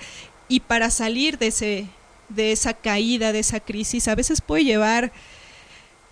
[0.47, 1.87] y para salir de ese
[2.29, 5.11] de esa caída, de esa crisis, a veces puede llevar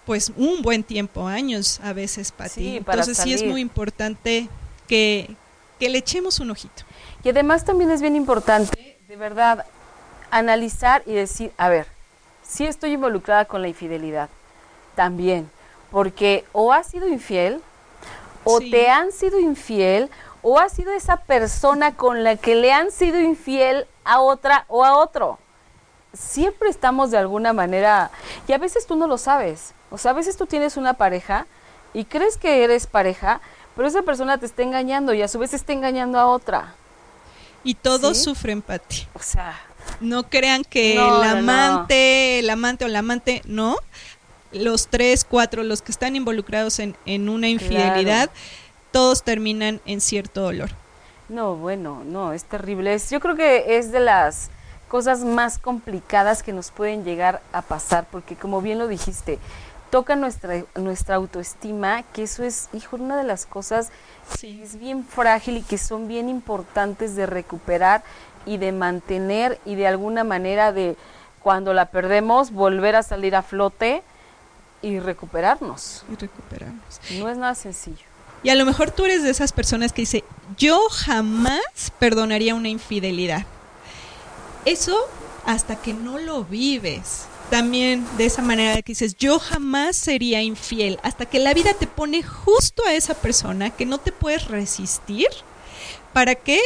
[0.06, 2.78] pues un buen tiempo, años a veces para ti.
[2.78, 4.50] Entonces sí es muy importante
[4.88, 5.34] que,
[5.80, 6.84] que le echemos un ojito.
[7.24, 9.66] Y además también es bien importante de verdad,
[10.30, 11.88] analizar y decir, a ver,
[12.44, 14.30] si estoy involucrada con la infidelidad,
[14.96, 15.50] también,
[15.92, 17.62] porque o has sido infiel,
[18.44, 20.10] o te han sido infiel,
[20.42, 24.86] o has sido esa persona con la que le han sido infiel a otra o
[24.86, 25.40] a otro.
[26.14, 28.12] Siempre estamos de alguna manera,
[28.48, 31.46] y a veces tú no lo sabes, o sea, a veces tú tienes una pareja
[31.94, 33.42] y crees que eres pareja,
[33.76, 36.76] pero esa persona te está engañando y a su vez está engañando a otra.
[37.64, 39.08] Y todos sufren, Pati.
[39.14, 39.60] O sea,
[40.00, 43.78] no crean que el amante, el amante o la amante, no.
[44.52, 48.30] Los tres, cuatro, los que están involucrados en, en una infidelidad,
[48.92, 50.70] todos terminan en cierto dolor.
[51.28, 52.94] No, bueno, no, es terrible.
[52.96, 54.50] Es, yo creo que es de las
[54.88, 59.38] cosas más complicadas que nos pueden llegar a pasar, porque como bien lo dijiste,
[59.92, 63.90] toca nuestra, nuestra autoestima, que eso es, hijo, una de las cosas
[64.38, 64.58] Sí.
[64.58, 68.04] que es bien frágil y que son bien importantes de recuperar
[68.46, 70.96] y de mantener y de alguna manera de
[71.42, 74.04] cuando la perdemos volver a salir a flote
[74.82, 76.04] y recuperarnos.
[76.12, 77.02] Y recuperamos.
[77.18, 78.06] No es nada sencillo.
[78.44, 80.24] Y a lo mejor tú eres de esas personas que dice,
[80.58, 83.46] yo jamás perdonaría una infidelidad.
[84.66, 84.98] Eso
[85.46, 87.26] hasta que no lo vives.
[87.50, 91.00] También de esa manera que dices, yo jamás sería infiel.
[91.04, 95.28] Hasta que la vida te pone justo a esa persona que no te puedes resistir.
[96.14, 96.62] ¿Para qué?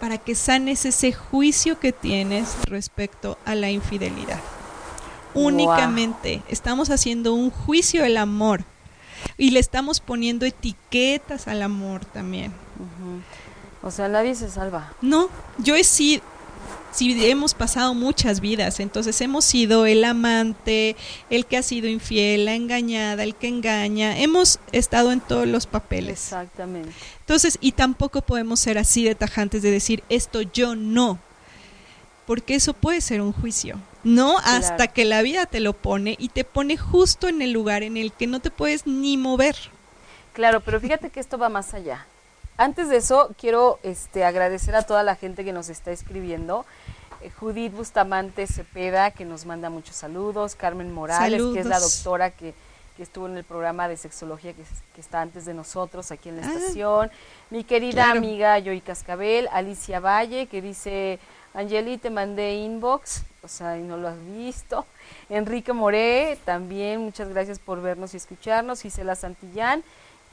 [0.00, 4.40] Para que sanes ese juicio que tienes respecto a la infidelidad.
[5.34, 8.64] Únicamente estamos haciendo un juicio del amor
[9.36, 12.52] y le estamos poniendo etiquetas al amor también.
[13.82, 14.92] O sea, nadie se salva.
[15.00, 16.22] No, yo he sido,
[16.90, 20.96] sí, hemos pasado muchas vidas, entonces hemos sido el amante,
[21.30, 25.66] el que ha sido infiel, la engañada, el que engaña, hemos estado en todos los
[25.66, 26.24] papeles.
[26.24, 26.90] Exactamente.
[27.20, 31.18] Entonces, y tampoco podemos ser así de tajantes de decir esto yo no,
[32.26, 33.78] porque eso puede ser un juicio.
[34.04, 37.82] No hasta que la vida te lo pone y te pone justo en el lugar
[37.82, 39.56] en el que no te puedes ni mover.
[40.32, 42.06] Claro, pero fíjate que esto va más allá.
[42.56, 46.64] Antes de eso, quiero este, agradecer a toda la gente que nos está escribiendo.
[47.22, 50.54] Eh, Judith Bustamante Cepeda, que nos manda muchos saludos.
[50.54, 52.54] Carmen Morales, que es la doctora que,
[52.96, 56.28] que estuvo en el programa de sexología que, es- que está antes de nosotros aquí
[56.28, 57.10] en la Ah, estación.
[57.50, 58.18] Mi querida claro.
[58.18, 59.48] amiga Joy Cascabel.
[59.52, 61.18] Alicia Valle, que dice,
[61.54, 64.86] Angeli, te mandé inbox, o sea, y no lo has visto.
[65.28, 68.82] Enrique Moré, también muchas gracias por vernos y escucharnos.
[68.82, 69.82] Gisela Santillán,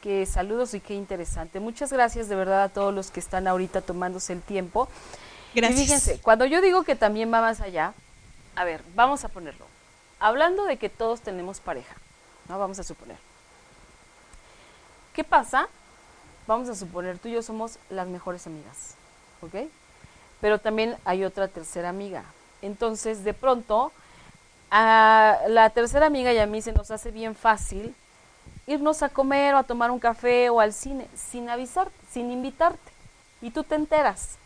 [0.01, 1.59] que saludos y qué interesante.
[1.59, 4.87] Muchas gracias de verdad a todos los que están ahorita tomándose el tiempo.
[5.53, 5.79] Gracias.
[5.79, 7.93] Y fíjense, cuando yo digo que también va más allá,
[8.55, 9.65] a ver, vamos a ponerlo.
[10.19, 11.95] Hablando de que todos tenemos pareja,
[12.47, 12.59] ¿no?
[12.59, 13.17] Vamos a suponer.
[15.13, 15.67] ¿Qué pasa?
[16.47, 18.95] Vamos a suponer, tú y yo somos las mejores amigas,
[19.41, 19.69] ¿ok?
[20.45, 22.23] Pero también hay otra tercera amiga.
[22.61, 23.91] Entonces, de pronto,
[24.69, 27.95] a la tercera amiga y a mí se nos hace bien fácil
[28.67, 32.91] irnos a comer o a tomar un café o al cine sin avisarte, sin invitarte.
[33.41, 34.37] Y tú te enteras.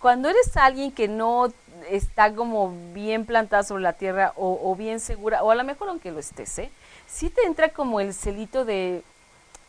[0.00, 1.52] Cuando eres alguien que no
[1.88, 5.88] está como bien plantada sobre la tierra o, o bien segura, o a lo mejor
[5.88, 6.72] aunque lo estés, ¿eh?
[7.06, 9.04] sí te entra como el celito de,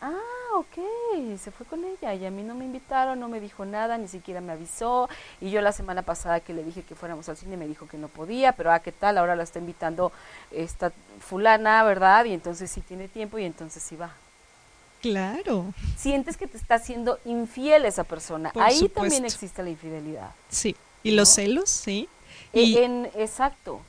[0.02, 0.18] ah,
[0.60, 3.98] ok, se fue con ella y a mí no me invitaron, no me dijo nada,
[3.98, 5.10] ni siquiera me avisó.
[5.42, 7.98] Y yo la semana pasada que le dije que fuéramos al cine me dijo que
[7.98, 9.18] no podía, pero ah, ¿qué tal?
[9.18, 10.12] Ahora la está invitando
[10.52, 12.26] esta fulana, ¿verdad?
[12.26, 14.12] Y entonces sí tiene tiempo y entonces sí va.
[15.02, 18.52] Claro, Sientes que te está haciendo infiel esa persona.
[18.52, 20.32] Por Ahí también existe la infidelidad.
[20.50, 20.76] sí.
[21.06, 22.08] Y los celos, sí.
[22.54, 23.82] E- Y, En, exacto.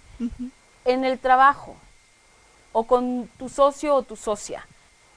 [0.85, 1.77] En el trabajo
[2.73, 4.67] o con tu socio o tu socia.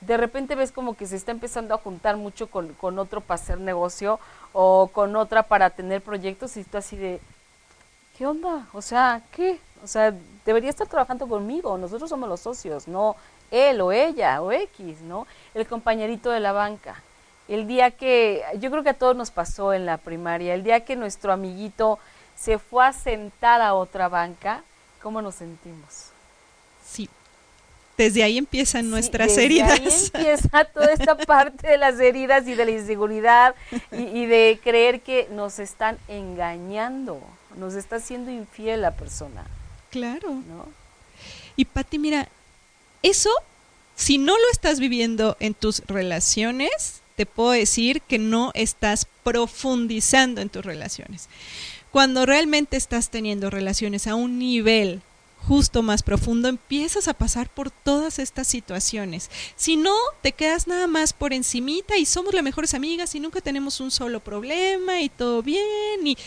[0.01, 3.41] De repente ves como que se está empezando a juntar mucho con, con otro para
[3.41, 4.19] hacer negocio
[4.53, 7.19] o con otra para tener proyectos y tú así de,
[8.17, 8.67] ¿qué onda?
[8.73, 9.59] O sea, ¿qué?
[9.83, 10.13] O sea,
[10.45, 11.77] debería estar trabajando conmigo.
[11.77, 13.15] Nosotros somos los socios, no
[13.51, 15.27] él o ella o X, ¿no?
[15.53, 17.01] El compañerito de la banca.
[17.47, 20.83] El día que, yo creo que a todos nos pasó en la primaria, el día
[20.83, 21.97] que nuestro amiguito
[22.35, 24.63] se fue a sentar a otra banca,
[25.01, 26.11] ¿cómo nos sentimos?
[26.83, 27.09] sí.
[27.97, 29.71] Desde ahí empiezan Sí, nuestras desde heridas.
[30.13, 33.55] Ahí empieza toda esta parte de las heridas y de la inseguridad
[33.91, 37.19] y, y de creer que nos están engañando,
[37.57, 39.45] nos está haciendo infiel la persona,
[39.89, 40.31] Claro.
[40.31, 40.67] ¿no?
[41.55, 42.27] Y Pati, mira,
[43.01, 43.31] eso,
[43.95, 50.39] si no lo estás viviendo en tus relaciones, te puedo decir que no estás profundizando
[50.41, 51.29] en tus relaciones.
[51.91, 55.01] Cuando realmente estás teniendo relaciones a un nivel
[55.47, 59.29] justo más profundo, empiezas a pasar por todas estas situaciones.
[59.55, 63.41] Si no, te quedas nada más por encimita y somos las mejores amigas y nunca
[63.41, 66.17] tenemos un solo problema y todo bien y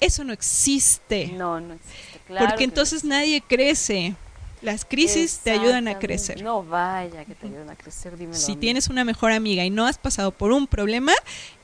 [0.00, 1.28] eso no existe.
[1.28, 2.46] No, no existe, claro.
[2.48, 4.14] porque no entonces nadie crece.
[4.60, 6.42] Las crisis te ayudan a crecer.
[6.42, 8.36] No, vaya, que te ayudan a crecer, dímelo.
[8.36, 8.60] si a mí.
[8.60, 11.12] tienes una mejor amiga y no has pasado por un problema,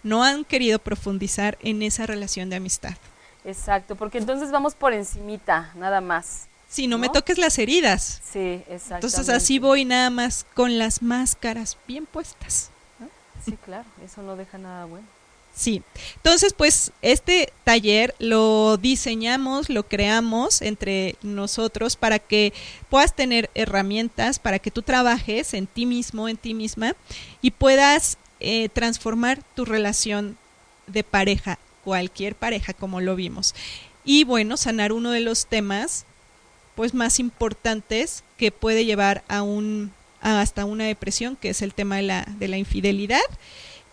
[0.05, 2.95] no han querido profundizar en esa relación de amistad.
[3.45, 6.47] Exacto, porque entonces vamos por encimita, nada más.
[6.75, 8.21] Si no, me toques las heridas.
[8.33, 9.07] Sí, exacto.
[9.07, 12.71] Entonces así voy nada más con las máscaras bien puestas.
[13.45, 15.07] Sí, claro, eso no deja nada bueno.
[15.55, 15.85] Sí.
[16.17, 22.53] Entonces, pues este taller lo diseñamos, lo creamos entre nosotros para que
[22.91, 26.97] puedas tener herramientas, para que tú trabajes en ti mismo, en ti misma
[27.41, 30.37] y puedas eh, transformar tu relación
[30.89, 33.55] de pareja, cualquier pareja como lo vimos.
[34.05, 36.05] Y bueno, sanar uno de los temas
[36.75, 41.97] pues más importantes que puede llevar a un hasta una depresión, que es el tema
[41.97, 43.21] de la, de la infidelidad.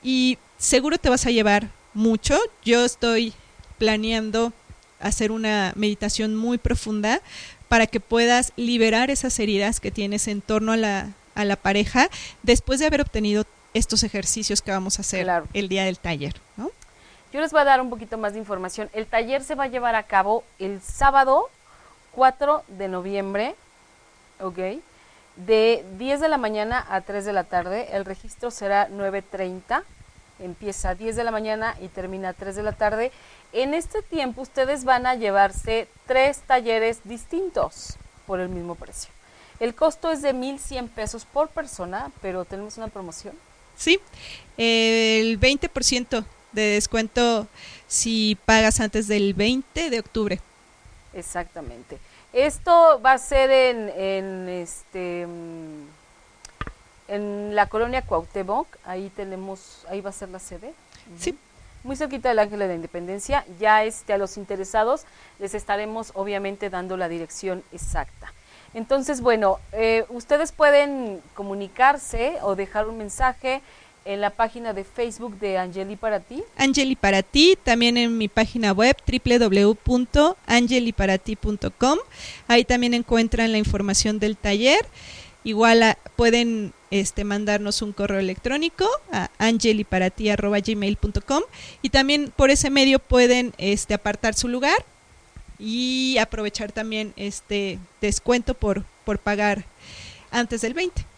[0.01, 2.39] Y seguro te vas a llevar mucho.
[2.63, 3.33] Yo estoy
[3.77, 4.53] planeando
[4.99, 7.21] hacer una meditación muy profunda
[7.67, 12.09] para que puedas liberar esas heridas que tienes en torno a la, a la pareja
[12.43, 16.35] después de haber obtenido estos ejercicios que vamos a hacer el día del taller.
[16.57, 16.71] ¿no?
[17.33, 18.89] Yo les voy a dar un poquito más de información.
[18.93, 21.49] El taller se va a llevar a cabo el sábado
[22.15, 23.55] 4 de noviembre,
[24.39, 24.57] ¿ok?
[25.35, 27.89] De 10 de la mañana a 3 de la tarde.
[27.91, 29.83] El registro será 9.30.
[30.39, 33.11] Empieza a 10 de la mañana y termina a 3 de la tarde.
[33.53, 39.11] En este tiempo ustedes van a llevarse tres talleres distintos por el mismo precio.
[39.59, 43.35] El costo es de 1.100 pesos por persona, pero tenemos una promoción.
[43.75, 43.99] Sí,
[44.57, 47.47] el 20% de descuento
[47.87, 50.39] si pagas antes del 20 de octubre.
[51.13, 51.99] Exactamente.
[52.33, 56.01] Esto va a ser en, en este mm,
[57.11, 60.73] en la colonia Cuauhtémoc, ahí tenemos, ahí va a ser la sede.
[61.19, 61.37] Sí.
[61.83, 63.45] Muy cerquita del Ángel de la Independencia.
[63.59, 65.03] Ya este a los interesados
[65.37, 68.33] les estaremos obviamente dando la dirección exacta.
[68.73, 73.61] Entonces, bueno, eh, ustedes pueden comunicarse o dejar un mensaje
[74.05, 76.43] en la página de Facebook de Angeli para ti.
[76.57, 81.97] Angeli para ti, también en mi página web www.angeliparati.com.
[82.47, 84.85] Ahí también encuentran la información del taller.
[85.43, 91.41] Igual ah, pueden este, mandarnos un correo electrónico a angeliparati.gmail.com
[91.81, 94.85] y también por ese medio pueden este, apartar su lugar
[95.57, 99.65] y aprovechar también este descuento por, por pagar
[100.31, 101.10] antes del 20.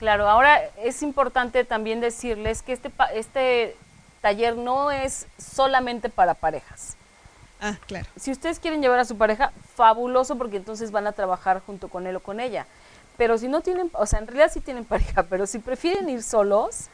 [0.00, 3.76] Claro, ahora es importante también decirles que este, este
[4.22, 6.96] taller no es solamente para parejas.
[7.60, 8.06] Ah, claro.
[8.16, 12.06] Si ustedes quieren llevar a su pareja, fabuloso porque entonces van a trabajar junto con
[12.06, 12.64] él o con ella.
[13.18, 16.22] Pero si no tienen, o sea, en realidad sí tienen pareja, pero si prefieren ir
[16.22, 16.86] solos,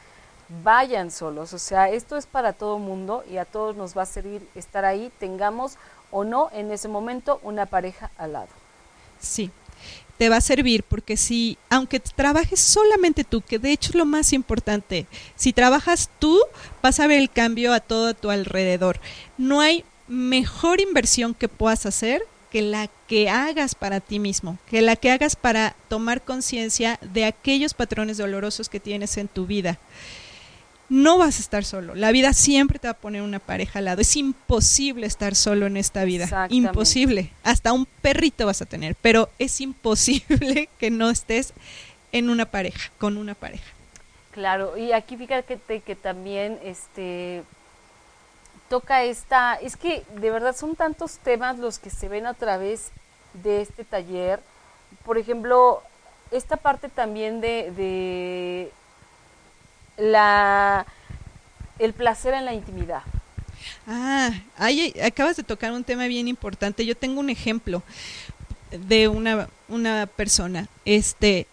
[0.61, 1.53] vayan solos.
[1.53, 4.83] O sea, esto es para todo mundo y a todos nos va a servir estar
[4.83, 5.77] ahí, tengamos
[6.11, 8.49] o no en ese momento una pareja al lado.
[9.17, 9.49] Sí,
[10.17, 14.05] te va a servir porque si, aunque trabajes solamente tú, que de hecho es lo
[14.05, 15.05] más importante,
[15.35, 16.39] si trabajas tú,
[16.81, 18.99] vas a ver el cambio a todo a tu alrededor.
[19.37, 24.81] No hay mejor inversión que puedas hacer que la que hagas para ti mismo, que
[24.81, 29.77] la que hagas para tomar conciencia de aquellos patrones dolorosos que tienes en tu vida
[30.89, 31.95] no vas a estar solo.
[31.95, 34.01] La vida siempre te va a poner una pareja al lado.
[34.01, 36.47] Es imposible estar solo en esta vida.
[36.49, 37.31] Imposible.
[37.43, 41.53] Hasta un perrito vas a tener, pero es imposible que no estés
[42.11, 43.65] en una pareja, con una pareja.
[44.31, 47.43] Claro, y aquí fíjate que también este
[48.69, 52.91] toca esta, es que de verdad son tantos temas los que se ven a través
[53.33, 54.39] de este taller.
[55.05, 55.81] Por ejemplo,
[56.31, 58.71] esta parte también de
[59.97, 60.85] la
[61.79, 63.01] el placer en la intimidad.
[63.85, 66.85] Ah, ahí acabas de tocar un tema bien importante.
[66.85, 67.83] Yo tengo un ejemplo
[68.71, 70.67] de una, una persona.
[70.85, 71.47] Este,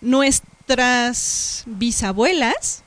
[0.00, 2.82] nuestras bisabuelas,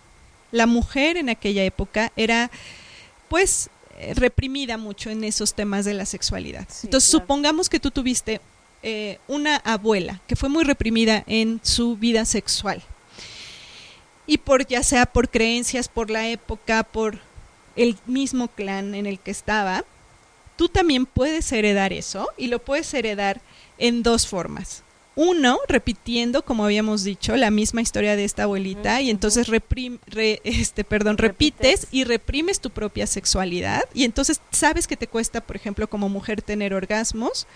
[0.52, 2.52] la mujer en aquella época era,
[3.30, 3.70] pues,
[4.16, 6.68] reprimida mucho en esos temas de la sexualidad.
[6.84, 8.42] Entonces, supongamos que tú tuviste
[8.84, 12.84] eh, una abuela que fue muy reprimida en su vida sexual
[14.32, 17.20] y por ya sea por creencias, por la época, por
[17.76, 19.84] el mismo clan en el que estaba,
[20.56, 23.42] tú también puedes heredar eso y lo puedes heredar
[23.78, 24.84] en dos formas.
[25.18, 30.86] Uno, repitiendo, como habíamos dicho, la misma historia de esta abuelita y entonces reprim, este,
[30.86, 35.90] perdón, repites y reprimes tu propia sexualidad y entonces sabes que te cuesta, por ejemplo,
[35.90, 37.48] como mujer tener orgasmos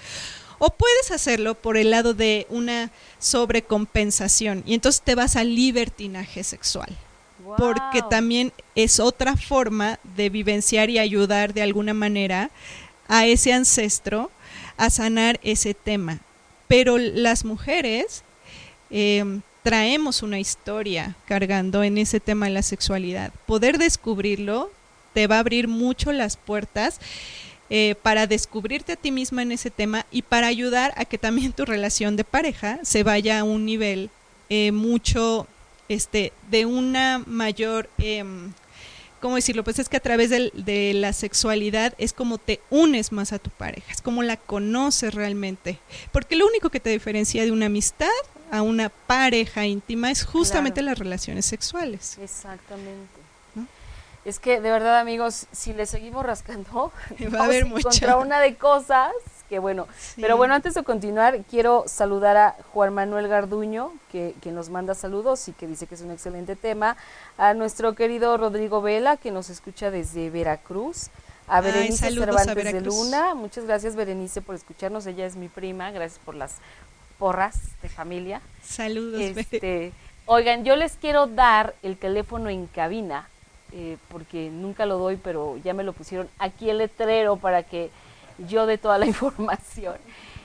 [0.57, 6.43] o puedes hacerlo por el lado de una sobrecompensación y entonces te vas al libertinaje
[6.43, 6.95] sexual.
[7.57, 12.49] Porque también es otra forma de vivenciar y ayudar de alguna manera
[13.07, 14.31] a ese ancestro
[14.77, 16.19] a sanar ese tema.
[16.67, 18.23] Pero las mujeres
[18.89, 23.31] em, traemos una historia cargando en ese tema de la sexualidad.
[23.45, 24.71] Poder descubrirlo
[25.13, 26.99] te va a abrir mucho las puertas
[27.69, 31.51] eh, para descubrirte a ti misma en ese tema y para ayudar a que también
[31.51, 34.11] tu relación de pareja se vaya a un nivel
[34.49, 35.47] eh, mucho,
[35.89, 38.23] este, de una mayor, eh,
[39.19, 39.63] ¿cómo decirlo?
[39.63, 43.49] Pues es que a través de la sexualidad es como te unes más a tu
[43.49, 45.79] pareja, es como la conoces realmente,
[46.11, 48.07] porque lo único que te diferencia de una amistad
[48.51, 52.19] a una pareja íntima es justamente las relaciones sexuales.
[52.21, 53.24] Exactamente.
[54.25, 56.91] Es que de verdad, amigos, si le seguimos rascando,
[57.33, 59.11] va a haber contra una de cosas
[59.47, 59.87] que bueno.
[60.15, 64.95] Pero bueno, antes de continuar, quiero saludar a Juan Manuel Garduño, que, que, nos manda
[64.95, 66.97] saludos y que dice que es un excelente tema.
[67.37, 71.09] A nuestro querido Rodrigo Vela, que nos escucha desde Veracruz.
[71.47, 73.35] A Berenice Cervantes de Luna.
[73.35, 75.05] Muchas gracias, Berenice, por escucharnos.
[75.05, 75.91] Ella es mi prima.
[75.91, 76.55] Gracias por las
[77.19, 78.41] porras de familia.
[78.63, 79.21] Saludos.
[79.21, 79.93] Este,
[80.25, 83.29] oigan, yo les quiero dar el teléfono en cabina,
[83.75, 87.91] eh, porque nunca lo doy, pero ya me lo pusieron aquí el letrero para que
[88.47, 89.97] yo dé toda la información.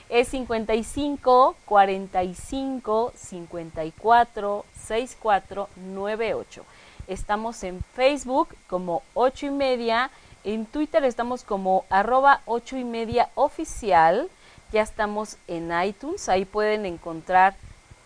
[0.08, 6.64] Es 55 45 54 64 98.
[7.06, 10.10] Estamos en Facebook como 8 y media.
[10.44, 14.28] En Twitter estamos como arroba 8 y media oficial
[14.72, 17.56] ya estamos en iTunes, ahí pueden encontrar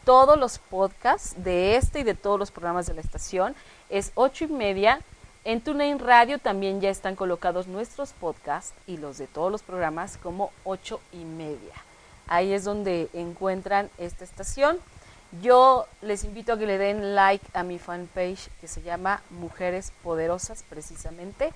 [0.05, 3.55] todos los podcasts de este y de todos los programas de la estación.
[3.91, 5.01] Es ocho y media.
[5.47, 10.17] En TuneIn Radio también ya están colocados nuestros podcasts y los de todos los programas
[10.17, 11.75] como ocho y media.
[12.27, 14.79] Ahí es donde encuentran esta estación.
[15.43, 19.93] Yo les invito a que le den like a mi fanpage que se llama Mujeres
[20.03, 21.53] Poderosas precisamente.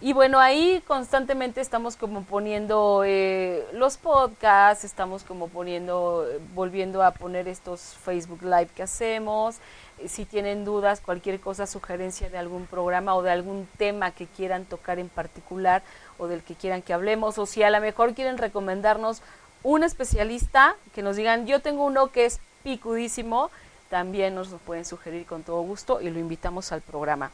[0.00, 7.12] Y bueno, ahí constantemente estamos como poniendo eh, los podcasts, estamos como poniendo, volviendo a
[7.12, 9.56] poner estos Facebook Live que hacemos.
[9.98, 14.26] Eh, si tienen dudas, cualquier cosa, sugerencia de algún programa o de algún tema que
[14.26, 15.82] quieran tocar en particular
[16.18, 19.22] o del que quieran que hablemos, o si a lo mejor quieren recomendarnos
[19.62, 23.50] un especialista, que nos digan, yo tengo uno que es picudísimo,
[23.88, 27.30] también nos lo pueden sugerir con todo gusto y lo invitamos al programa.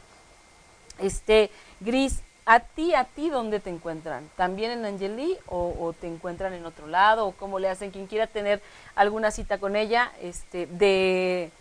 [0.98, 1.50] Este,
[1.80, 4.28] Gris, ¿A ti, a ti, dónde te encuentran?
[4.36, 7.28] ¿También en Angeli o, te encuentran en otro lado?
[7.28, 7.92] ¿O cómo le hacen?
[7.92, 8.60] Quien quiera tener
[8.96, 11.52] alguna cita con ella este, de,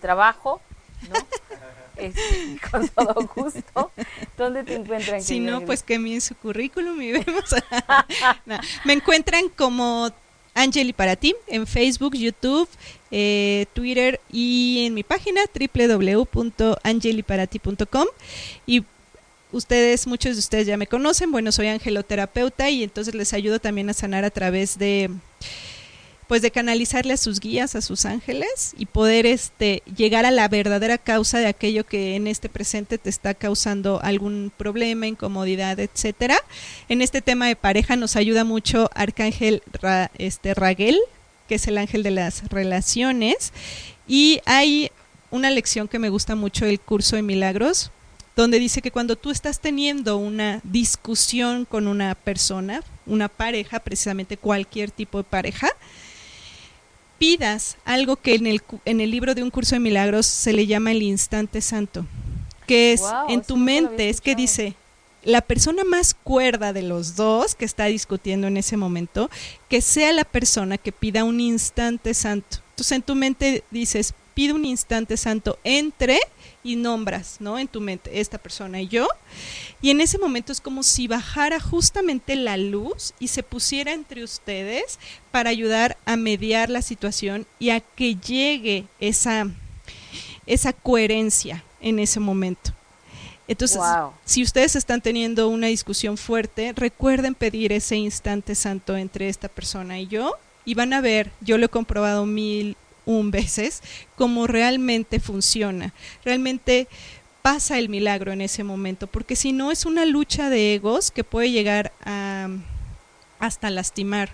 [0.00, 0.60] trabajo,
[1.10, 1.16] ¿no?
[1.96, 3.90] Este, con todo gusto.
[4.36, 5.20] ¿Dónde te encuentran?
[5.20, 7.52] Si no, pues que envíen su currículum y vemos.
[8.84, 10.08] Me encuentran como
[10.54, 12.68] Angeli para ti en Facebook, YouTube,
[13.10, 18.06] eh, Twitter y en mi página www.angeliparati.com
[18.64, 18.84] y
[19.52, 23.90] ustedes, muchos de ustedes ya me conocen, bueno, soy angeloterapeuta y entonces les ayudo también
[23.90, 25.10] a sanar a través de
[26.28, 30.46] pues de canalizarle a sus guías, a sus ángeles y poder este llegar a la
[30.46, 36.36] verdadera causa de aquello que en este presente te está causando algún problema, incomodidad, etcétera.
[36.90, 39.62] En este tema de pareja nos ayuda mucho Arcángel
[40.18, 40.98] este Raguel,
[41.48, 43.54] que es el ángel de las relaciones
[44.06, 44.92] y hay
[45.30, 47.90] una lección que me gusta mucho el curso de milagros
[48.38, 54.36] donde dice que cuando tú estás teniendo una discusión con una persona, una pareja, precisamente
[54.36, 55.68] cualquier tipo de pareja,
[57.18, 60.68] pidas algo que en el, en el libro de un curso de milagros se le
[60.68, 62.06] llama el instante santo,
[62.68, 64.76] que es en tu mente, es que dice,
[65.24, 69.30] la persona más cuerda de los dos que está discutiendo en ese momento,
[69.68, 72.58] que sea la persona que pida un instante santo.
[72.70, 76.20] Entonces en tu mente dices, pide un instante santo entre
[76.62, 77.58] y nombras, ¿no?
[77.58, 79.08] En tu mente, esta persona y yo.
[79.82, 84.22] Y en ese momento es como si bajara justamente la luz y se pusiera entre
[84.22, 85.00] ustedes
[85.32, 89.48] para ayudar a mediar la situación y a que llegue esa,
[90.46, 92.70] esa coherencia en ese momento.
[93.48, 93.80] Entonces,
[94.24, 99.98] si ustedes están teniendo una discusión fuerte, recuerden pedir ese instante santo entre esta persona
[99.98, 102.76] y yo y van a ver, yo lo he comprobado mil
[103.08, 103.82] un veces
[104.16, 105.94] cómo realmente funciona.
[106.24, 106.88] Realmente
[107.40, 111.24] pasa el milagro en ese momento, porque si no es una lucha de egos que
[111.24, 112.48] puede llegar a
[113.38, 114.30] hasta lastimar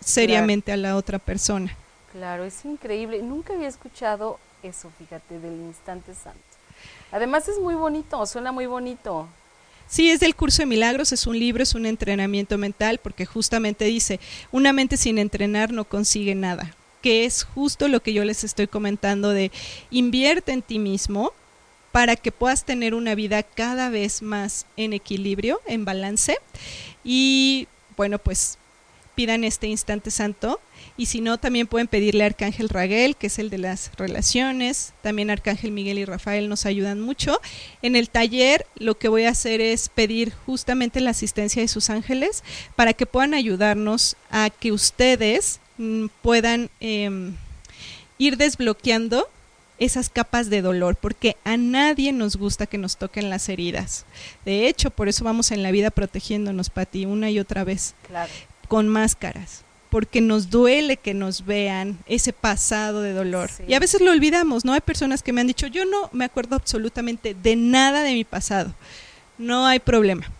[0.00, 1.76] seriamente a la otra persona.
[2.12, 3.20] Claro, es increíble.
[3.20, 6.40] Nunca había escuchado eso, fíjate, del instante santo.
[7.10, 9.28] Además es muy bonito, suena muy bonito.
[9.88, 13.84] Sí, es del curso de milagros, es un libro, es un entrenamiento mental, porque justamente
[13.84, 14.20] dice,
[14.50, 18.66] una mente sin entrenar no consigue nada que es justo lo que yo les estoy
[18.66, 19.50] comentando de
[19.90, 21.32] invierte en ti mismo
[21.90, 26.38] para que puedas tener una vida cada vez más en equilibrio, en balance.
[27.04, 28.56] Y bueno, pues
[29.14, 30.60] pidan este instante santo.
[30.96, 34.92] Y si no, también pueden pedirle a Arcángel Raguel, que es el de las relaciones.
[35.02, 37.40] También Arcángel Miguel y Rafael nos ayudan mucho.
[37.82, 41.90] En el taller lo que voy a hacer es pedir justamente la asistencia de sus
[41.90, 42.42] ángeles
[42.76, 45.60] para que puedan ayudarnos a que ustedes
[46.22, 47.34] puedan em,
[48.18, 49.28] ir desbloqueando
[49.78, 54.04] esas capas de dolor, porque a nadie nos gusta que nos toquen las heridas.
[54.44, 57.94] De hecho, por eso vamos en la vida protegiéndonos, Pati, una y otra vez,
[58.68, 63.50] con máscaras, porque nos duele que nos vean ese pasado de dolor.
[63.66, 64.72] Y a veces lo olvidamos, ¿no?
[64.72, 68.24] Hay personas que me han dicho, yo no me acuerdo absolutamente de nada de mi
[68.24, 68.72] pasado.
[69.36, 70.30] No hay problema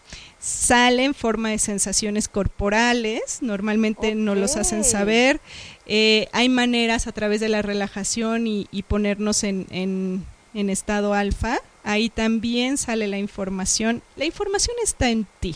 [0.43, 5.40] sale en forma de sensaciones corporales, normalmente no los hacen saber.
[5.86, 11.61] Eh, hay maneras a través de la relajación y, ponernos en, en, estado alfa.
[11.84, 14.03] Ahí también sale la información.
[14.16, 15.55] La información está en ti.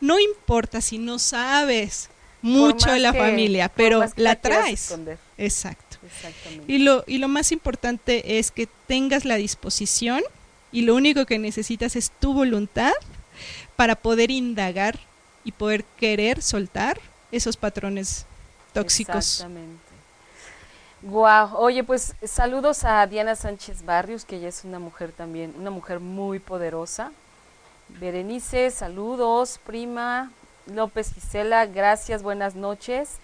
[0.00, 2.08] No importa si no sabes
[2.40, 4.94] mucho de la familia, pero la traes.
[5.36, 5.98] Exacto.
[6.66, 10.22] Y lo, y lo más importante es que tengas la disposición
[10.72, 12.92] y lo único que necesitas es tu voluntad
[13.82, 14.96] para poder indagar
[15.42, 17.00] y poder querer soltar
[17.32, 18.26] esos patrones
[18.72, 19.40] tóxicos.
[19.40, 19.82] Exactamente.
[21.00, 25.70] Wow, oye, pues saludos a Diana Sánchez Barrios, que ella es una mujer también, una
[25.70, 27.10] mujer muy poderosa.
[27.88, 30.30] Berenice, saludos, prima.
[30.66, 33.16] López Gisela, gracias, buenas noches.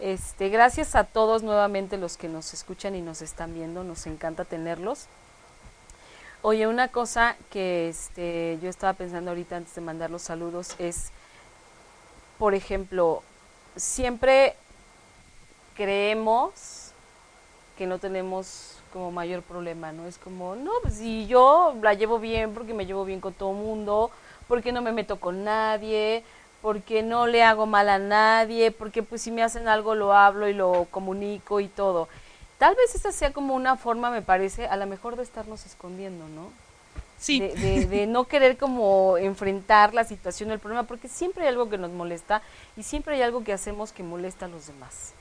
[0.00, 4.46] Este, gracias a todos nuevamente los que nos escuchan y nos están viendo, nos encanta
[4.46, 5.06] tenerlos.
[6.40, 11.10] Oye, una cosa que este, yo estaba pensando ahorita antes de mandar los saludos es,
[12.38, 13.24] por ejemplo,
[13.74, 14.54] siempre
[15.76, 16.92] creemos
[17.76, 20.06] que no tenemos como mayor problema, ¿no?
[20.06, 23.50] Es como, no, pues si yo la llevo bien porque me llevo bien con todo
[23.50, 24.12] el mundo,
[24.46, 26.22] porque no me meto con nadie,
[26.62, 30.48] porque no le hago mal a nadie, porque pues si me hacen algo lo hablo
[30.48, 32.08] y lo comunico y todo.
[32.58, 36.28] Tal vez esa sea como una forma, me parece, a lo mejor de estarnos escondiendo,
[36.28, 36.50] ¿no?
[37.18, 37.40] Sí.
[37.40, 41.78] De, de, no querer como enfrentar la situación, el problema, porque siempre hay algo que
[41.78, 42.42] nos molesta
[42.76, 45.12] y siempre hay algo que hacemos que molesta a los demás.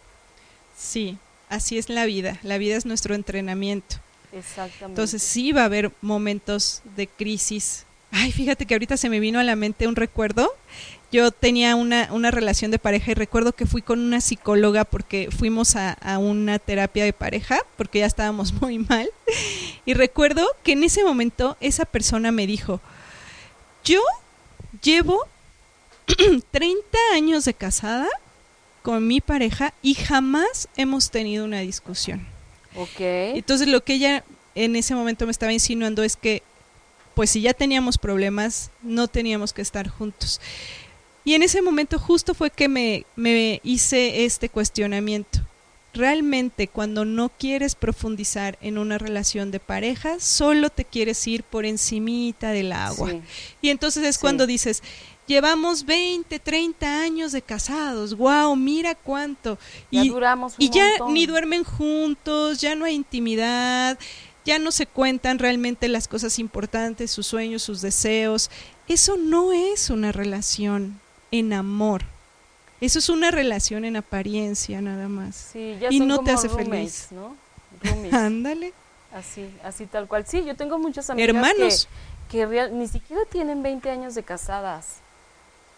[0.77, 1.17] Sí,
[1.49, 2.37] así es la vida.
[2.43, 3.97] La vida es nuestro entrenamiento.
[4.31, 4.85] Exactamente.
[4.85, 7.86] Entonces sí va a haber momentos de crisis.
[8.11, 10.53] Ay, fíjate que ahorita se me vino a la mente un recuerdo
[11.11, 15.29] yo tenía una, una, relación de pareja y recuerdo que fui con una psicóloga porque
[15.31, 19.09] fuimos a, a, una terapia de pareja porque ya estábamos muy mal.
[19.85, 22.81] Y recuerdo que en ese momento esa persona me dijo,
[23.85, 24.01] yo
[24.83, 25.25] llevo
[26.51, 28.07] 30 años de casada
[28.81, 32.27] con mi pareja y jamás hemos tenido una discusión.
[32.75, 32.99] Ok.
[32.99, 34.23] Entonces lo que ella
[34.55, 36.43] en ese momento me estaba insinuando es que
[37.17, 40.39] pues si ya teníamos problemas, no teníamos que estar juntos.
[41.25, 45.39] Y en ese momento justo fue que me, me hice este cuestionamiento.
[45.95, 51.65] Realmente cuando no quieres profundizar en una relación de pareja, solo te quieres ir por
[51.65, 53.11] encimita del agua.
[53.63, 54.83] Y entonces es cuando dices,
[55.25, 59.57] llevamos 20, 30 años de casados, wow, mira cuánto.
[59.89, 63.97] y, duramos y ya ni duermen juntos, ya no hay intimidad,
[64.47, 68.49] ya no se cuentan realmente las cosas importantes, sus sueños, sus deseos.
[68.87, 72.03] Eso no es una relación en amor.
[72.79, 75.53] Eso es una relación en apariencia nada más.
[75.53, 77.09] y no te hace feliz.
[77.11, 77.35] ¿no?
[78.17, 78.71] Ándale.
[79.13, 80.25] Así, así tal cual.
[80.25, 81.89] Sí, yo tengo muchas amigas Hermanos.
[82.29, 84.99] que, que ni siquiera tienen 20 años de casadas.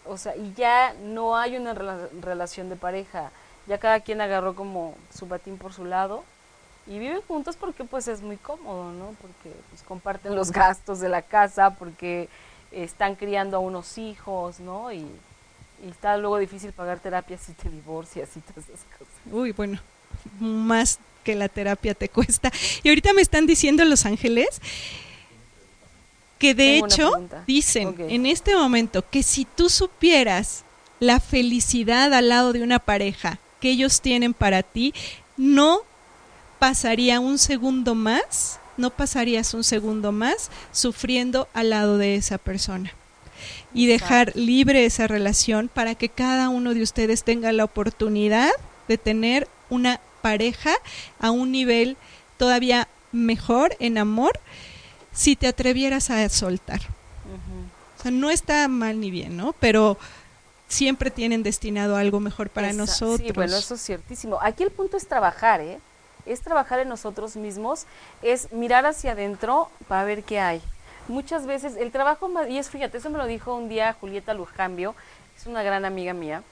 [0.06, 3.32] O sea, y ya no hay una relación de pareja.
[3.66, 6.22] Ya cada quien agarró como su batín por su lado
[6.86, 9.14] y viven juntos porque pues es muy cómodo, ¿no?
[9.20, 12.28] Porque pues, comparten los gastos de la casa, porque
[12.72, 14.92] están criando a unos hijos, ¿no?
[14.92, 15.06] Y
[15.84, 19.14] y está luego difícil pagar terapia si te divorcias y todas esas cosas.
[19.30, 19.80] Uy, bueno,
[20.38, 22.52] más que la terapia te cuesta.
[22.82, 24.60] Y ahorita me están diciendo Los Ángeles
[26.38, 27.12] que de hecho
[27.46, 30.64] dicen en este momento que si tú supieras
[30.98, 34.94] la felicidad al lado de una pareja que ellos tienen para ti,
[35.36, 35.82] no
[36.60, 42.92] pasaría un segundo más, no pasarías un segundo más sufriendo al lado de esa persona
[43.72, 48.50] y dejar libre esa relación para que cada uno de ustedes tenga la oportunidad
[48.86, 50.72] de tener una pareja
[51.18, 51.96] a un nivel
[52.36, 54.38] todavía mejor en amor
[55.12, 56.80] si te atrevieras a soltar.
[57.98, 59.54] O sea, no está mal ni bien, ¿no?
[59.60, 59.98] Pero
[60.68, 63.26] siempre tienen destinado algo mejor para nosotros.
[63.26, 64.38] Sí, bueno, eso es ciertísimo.
[64.42, 65.78] Aquí el punto es trabajar, ¿eh?
[66.26, 67.86] Es trabajar en nosotros mismos,
[68.22, 70.62] es mirar hacia adentro para ver qué hay
[71.10, 74.32] muchas veces el trabajo más, y es fíjate, eso me lo dijo un día Julieta
[74.32, 74.94] Lujambio,
[75.36, 76.42] es una gran amiga mía,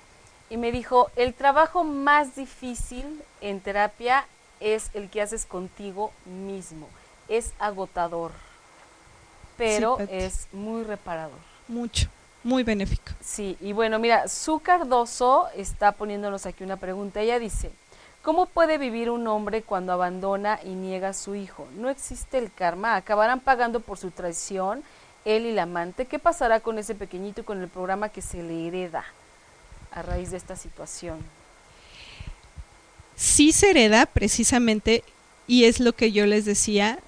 [0.51, 4.27] y me dijo, el trabajo más difícil en terapia
[4.61, 6.89] es el que haces contigo mismo,
[7.29, 8.33] es agotador,
[9.57, 11.39] pero es muy reparador.
[11.69, 12.09] Mucho,
[12.43, 13.13] muy benéfico.
[13.21, 17.71] Sí, y bueno, mira, Su Cardoso está poniéndonos aquí una pregunta, ella dice,
[18.29, 21.67] ¿Cómo puede vivir un hombre cuando abandona y niega a su hijo?
[21.79, 24.83] No existe el karma, acabarán pagando por su traición
[25.25, 26.05] él y la amante.
[26.05, 29.03] ¿Qué pasará con ese pequeñito y con el programa que se le hereda
[29.93, 31.21] a raíz de esta situación?
[33.17, 35.05] Sí se hereda precisamente,
[35.47, 36.99] y es lo que yo les decía,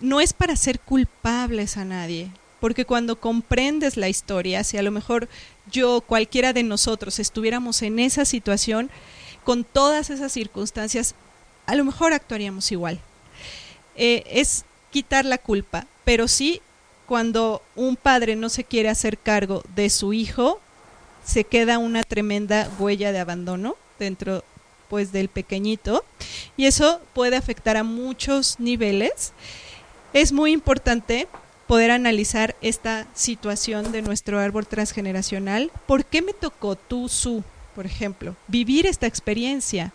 [0.00, 4.92] no es para ser culpables a nadie, porque cuando comprendes la historia, si a lo
[4.92, 5.28] mejor
[5.70, 8.90] yo, cualquiera de nosotros, estuviéramos en esa situación,
[9.44, 11.14] con todas esas circunstancias,
[11.66, 13.00] a lo mejor actuaríamos igual.
[13.96, 16.60] Eh, es quitar la culpa, pero sí
[17.06, 20.60] cuando un padre no se quiere hacer cargo de su hijo,
[21.24, 24.42] se queda una tremenda huella de abandono dentro
[24.88, 26.04] pues del pequeñito
[26.56, 29.32] y eso puede afectar a muchos niveles.
[30.12, 31.28] Es muy importante
[31.66, 35.70] poder analizar esta situación de nuestro árbol transgeneracional.
[35.86, 37.42] ¿Por qué me tocó tú, su,
[37.74, 39.92] por ejemplo, vivir esta experiencia?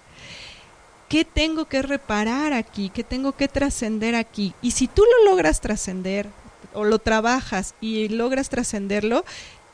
[1.08, 2.90] ¿Qué tengo que reparar aquí?
[2.90, 4.54] ¿Qué tengo que trascender aquí?
[4.62, 6.30] Y si tú lo logras trascender
[6.74, 9.26] o lo trabajas y logras trascenderlo,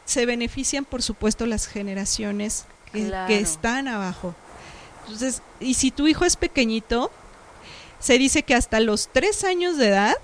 [0.06, 4.34] se benefician, por supuesto, las generaciones que, que están abajo.
[5.04, 7.12] Entonces, y si tu hijo es pequeñito,
[8.00, 10.16] se dice que hasta los tres años de edad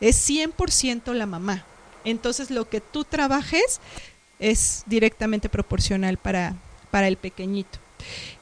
[0.00, 1.64] es 100% la mamá.
[2.04, 3.80] Entonces, lo que tú trabajes
[4.38, 6.54] es directamente proporcional para,
[6.96, 7.78] para el pequeñito.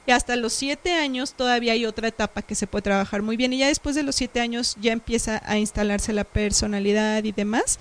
[0.06, 3.52] Y hasta los siete años todavía hay otra etapa que se puede trabajar muy bien.
[3.52, 7.80] Y ya después de los siete años ya empieza a instalarse la personalidad y demás.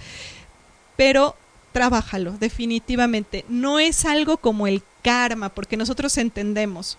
[0.97, 1.35] Pero
[1.73, 3.45] trabájalo, definitivamente.
[3.49, 6.97] No es algo como el karma, porque nosotros entendemos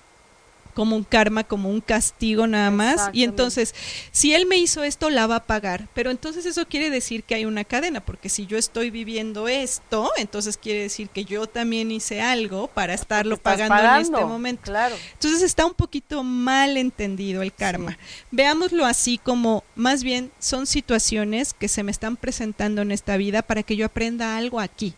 [0.75, 3.11] como un karma, como un castigo nada más.
[3.13, 3.75] Y entonces,
[4.13, 5.89] si él me hizo esto, la va a pagar.
[5.95, 10.11] Pero entonces eso quiere decir que hay una cadena, porque si yo estoy viviendo esto,
[10.17, 14.63] entonces quiere decir que yo también hice algo para estarlo pagando, en este momento.
[14.65, 14.97] Claro.
[15.13, 17.97] Entonces está un poquito mal entendido el karma.
[18.31, 23.43] Veámoslo así como más bien son situaciones que se me están presentando en esta vida
[23.43, 24.95] para que yo aprenda algo aquí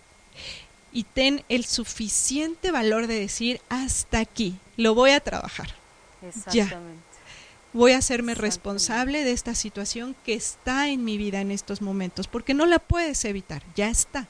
[0.96, 5.66] y ten el suficiente valor de decir hasta aquí, lo voy a trabajar.
[6.26, 7.02] Exactamente.
[7.74, 12.28] Voy a hacerme responsable de esta situación que está en mi vida en estos momentos,
[12.28, 14.26] porque no la puedes evitar, ya está.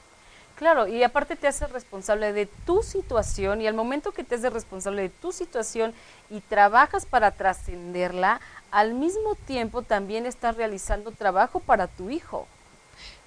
[0.57, 4.51] Claro, y aparte te haces responsable de tu situación y al momento que te haces
[4.51, 5.93] responsable de tu situación
[6.29, 8.41] y trabajas para trascenderla,
[8.71, 12.45] al mismo tiempo también estás realizando trabajo para tu hijo.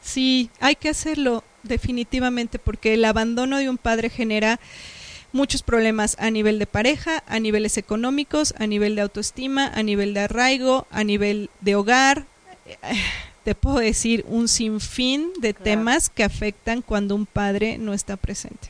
[0.03, 4.61] Sí, hay que hacerlo definitivamente porque el abandono de un padre genera
[5.33, 10.15] muchos problemas a nivel de pareja, a niveles económicos, a nivel de autoestima, a nivel
[10.15, 12.25] de arraigo, a nivel de hogar.
[13.45, 18.69] Te puedo decir un sinfín de temas que afectan cuando un padre no está presente.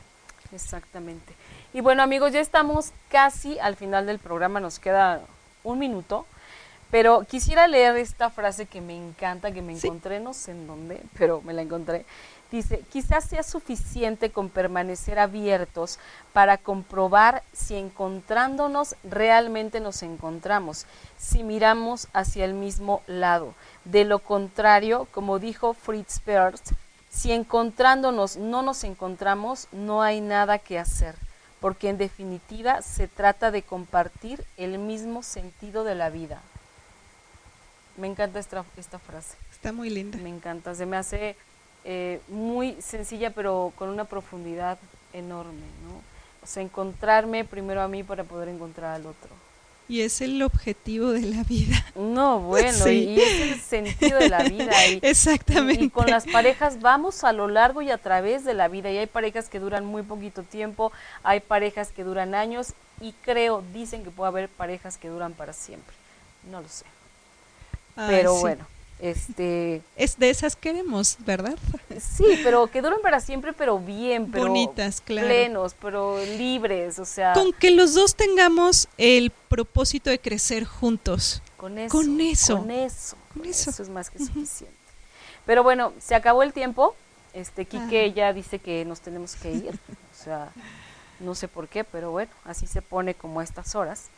[0.53, 1.33] Exactamente.
[1.73, 5.21] Y bueno amigos, ya estamos casi al final del programa, nos queda
[5.63, 6.25] un minuto.
[6.91, 11.01] Pero quisiera leer esta frase que me encanta, que me encontré, no sé en dónde,
[11.17, 12.05] pero me la encontré.
[12.51, 15.99] Dice, quizás sea suficiente con permanecer abiertos
[16.33, 20.85] para comprobar si encontrándonos realmente nos encontramos,
[21.17, 23.53] si miramos hacia el mismo lado.
[23.85, 26.61] De lo contrario, como dijo Fritz Perls,
[27.09, 31.15] si encontrándonos no nos encontramos, no hay nada que hacer,
[31.61, 36.41] porque en definitiva se trata de compartir el mismo sentido de la vida.
[37.97, 39.35] Me encanta esta, esta frase.
[39.51, 40.17] Está muy linda.
[40.19, 41.35] Me encanta, se me hace
[41.83, 44.77] eh, muy sencilla pero con una profundidad
[45.13, 46.01] enorme, ¿no?
[46.43, 49.29] O sea, encontrarme primero a mí para poder encontrar al otro.
[49.87, 51.85] Y es el objetivo de la vida.
[51.95, 54.71] No, bueno, y es el sentido de la vida.
[55.01, 55.83] Exactamente.
[55.85, 58.89] Y, con las parejas vamos a lo largo y a través de la vida.
[58.89, 63.63] Y hay parejas que duran muy poquito tiempo, hay parejas que duran años y creo,
[63.73, 65.93] dicen que puede haber parejas que duran para siempre.
[66.49, 66.85] No lo sé.
[68.07, 68.65] Pero bueno,
[68.99, 71.57] este es de esas queremos, ¿verdad?
[71.99, 75.27] Sí, pero que duren para siempre, pero bien, pero bonitas, claro.
[75.27, 81.41] plenos, pero libres, o sea, con que los dos tengamos el propósito de crecer juntos.
[81.57, 81.91] Con eso.
[81.91, 82.57] Con eso.
[82.57, 83.17] Con eso.
[83.33, 83.83] Con eso.
[83.83, 84.75] es más que suficiente.
[85.45, 86.95] Pero bueno, se acabó el tiempo.
[87.33, 89.79] Este Quique ya dice que nos tenemos que ir.
[90.11, 90.51] O sea,
[91.19, 94.09] no sé por qué, pero bueno, así se pone como a estas horas.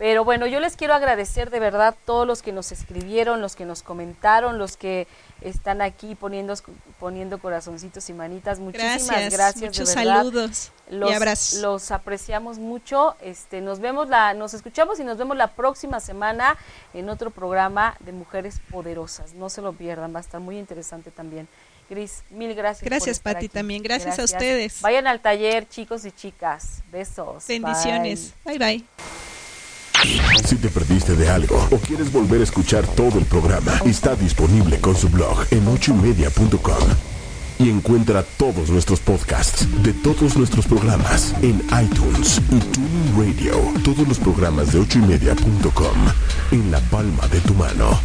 [0.00, 3.66] Pero bueno, yo les quiero agradecer de verdad todos los que nos escribieron, los que
[3.66, 5.06] nos comentaron, los que
[5.42, 6.54] están aquí poniendo,
[6.98, 8.60] poniendo corazoncitos y manitas.
[8.60, 9.62] Muchísimas gracias.
[9.62, 11.60] muchos saludos los, y abrazos.
[11.60, 13.14] Los apreciamos mucho.
[13.20, 16.56] Este, nos vemos la, nos escuchamos y nos vemos la próxima semana
[16.94, 19.34] en otro programa de Mujeres Poderosas.
[19.34, 21.46] No se lo pierdan, va a estar muy interesante también.
[21.90, 22.88] Gris, mil gracias.
[22.88, 23.82] Gracias, Pati, también.
[23.82, 24.80] Gracias, a ustedes.
[24.80, 26.82] Vayan al taller, chicos y chicas.
[26.90, 27.46] Besos.
[27.46, 28.32] Bendiciones.
[28.46, 28.58] bye.
[28.58, 28.84] bye.
[30.46, 34.80] Si te perdiste de algo o quieres volver a escuchar todo el programa, está disponible
[34.80, 36.88] con su blog en ochoymedia.com.
[37.58, 43.54] Y encuentra todos nuestros podcasts de todos nuestros programas en iTunes y TuneIn Radio.
[43.84, 45.96] Todos los programas de ochoymedia.com
[46.52, 48.00] en la palma de tu mano.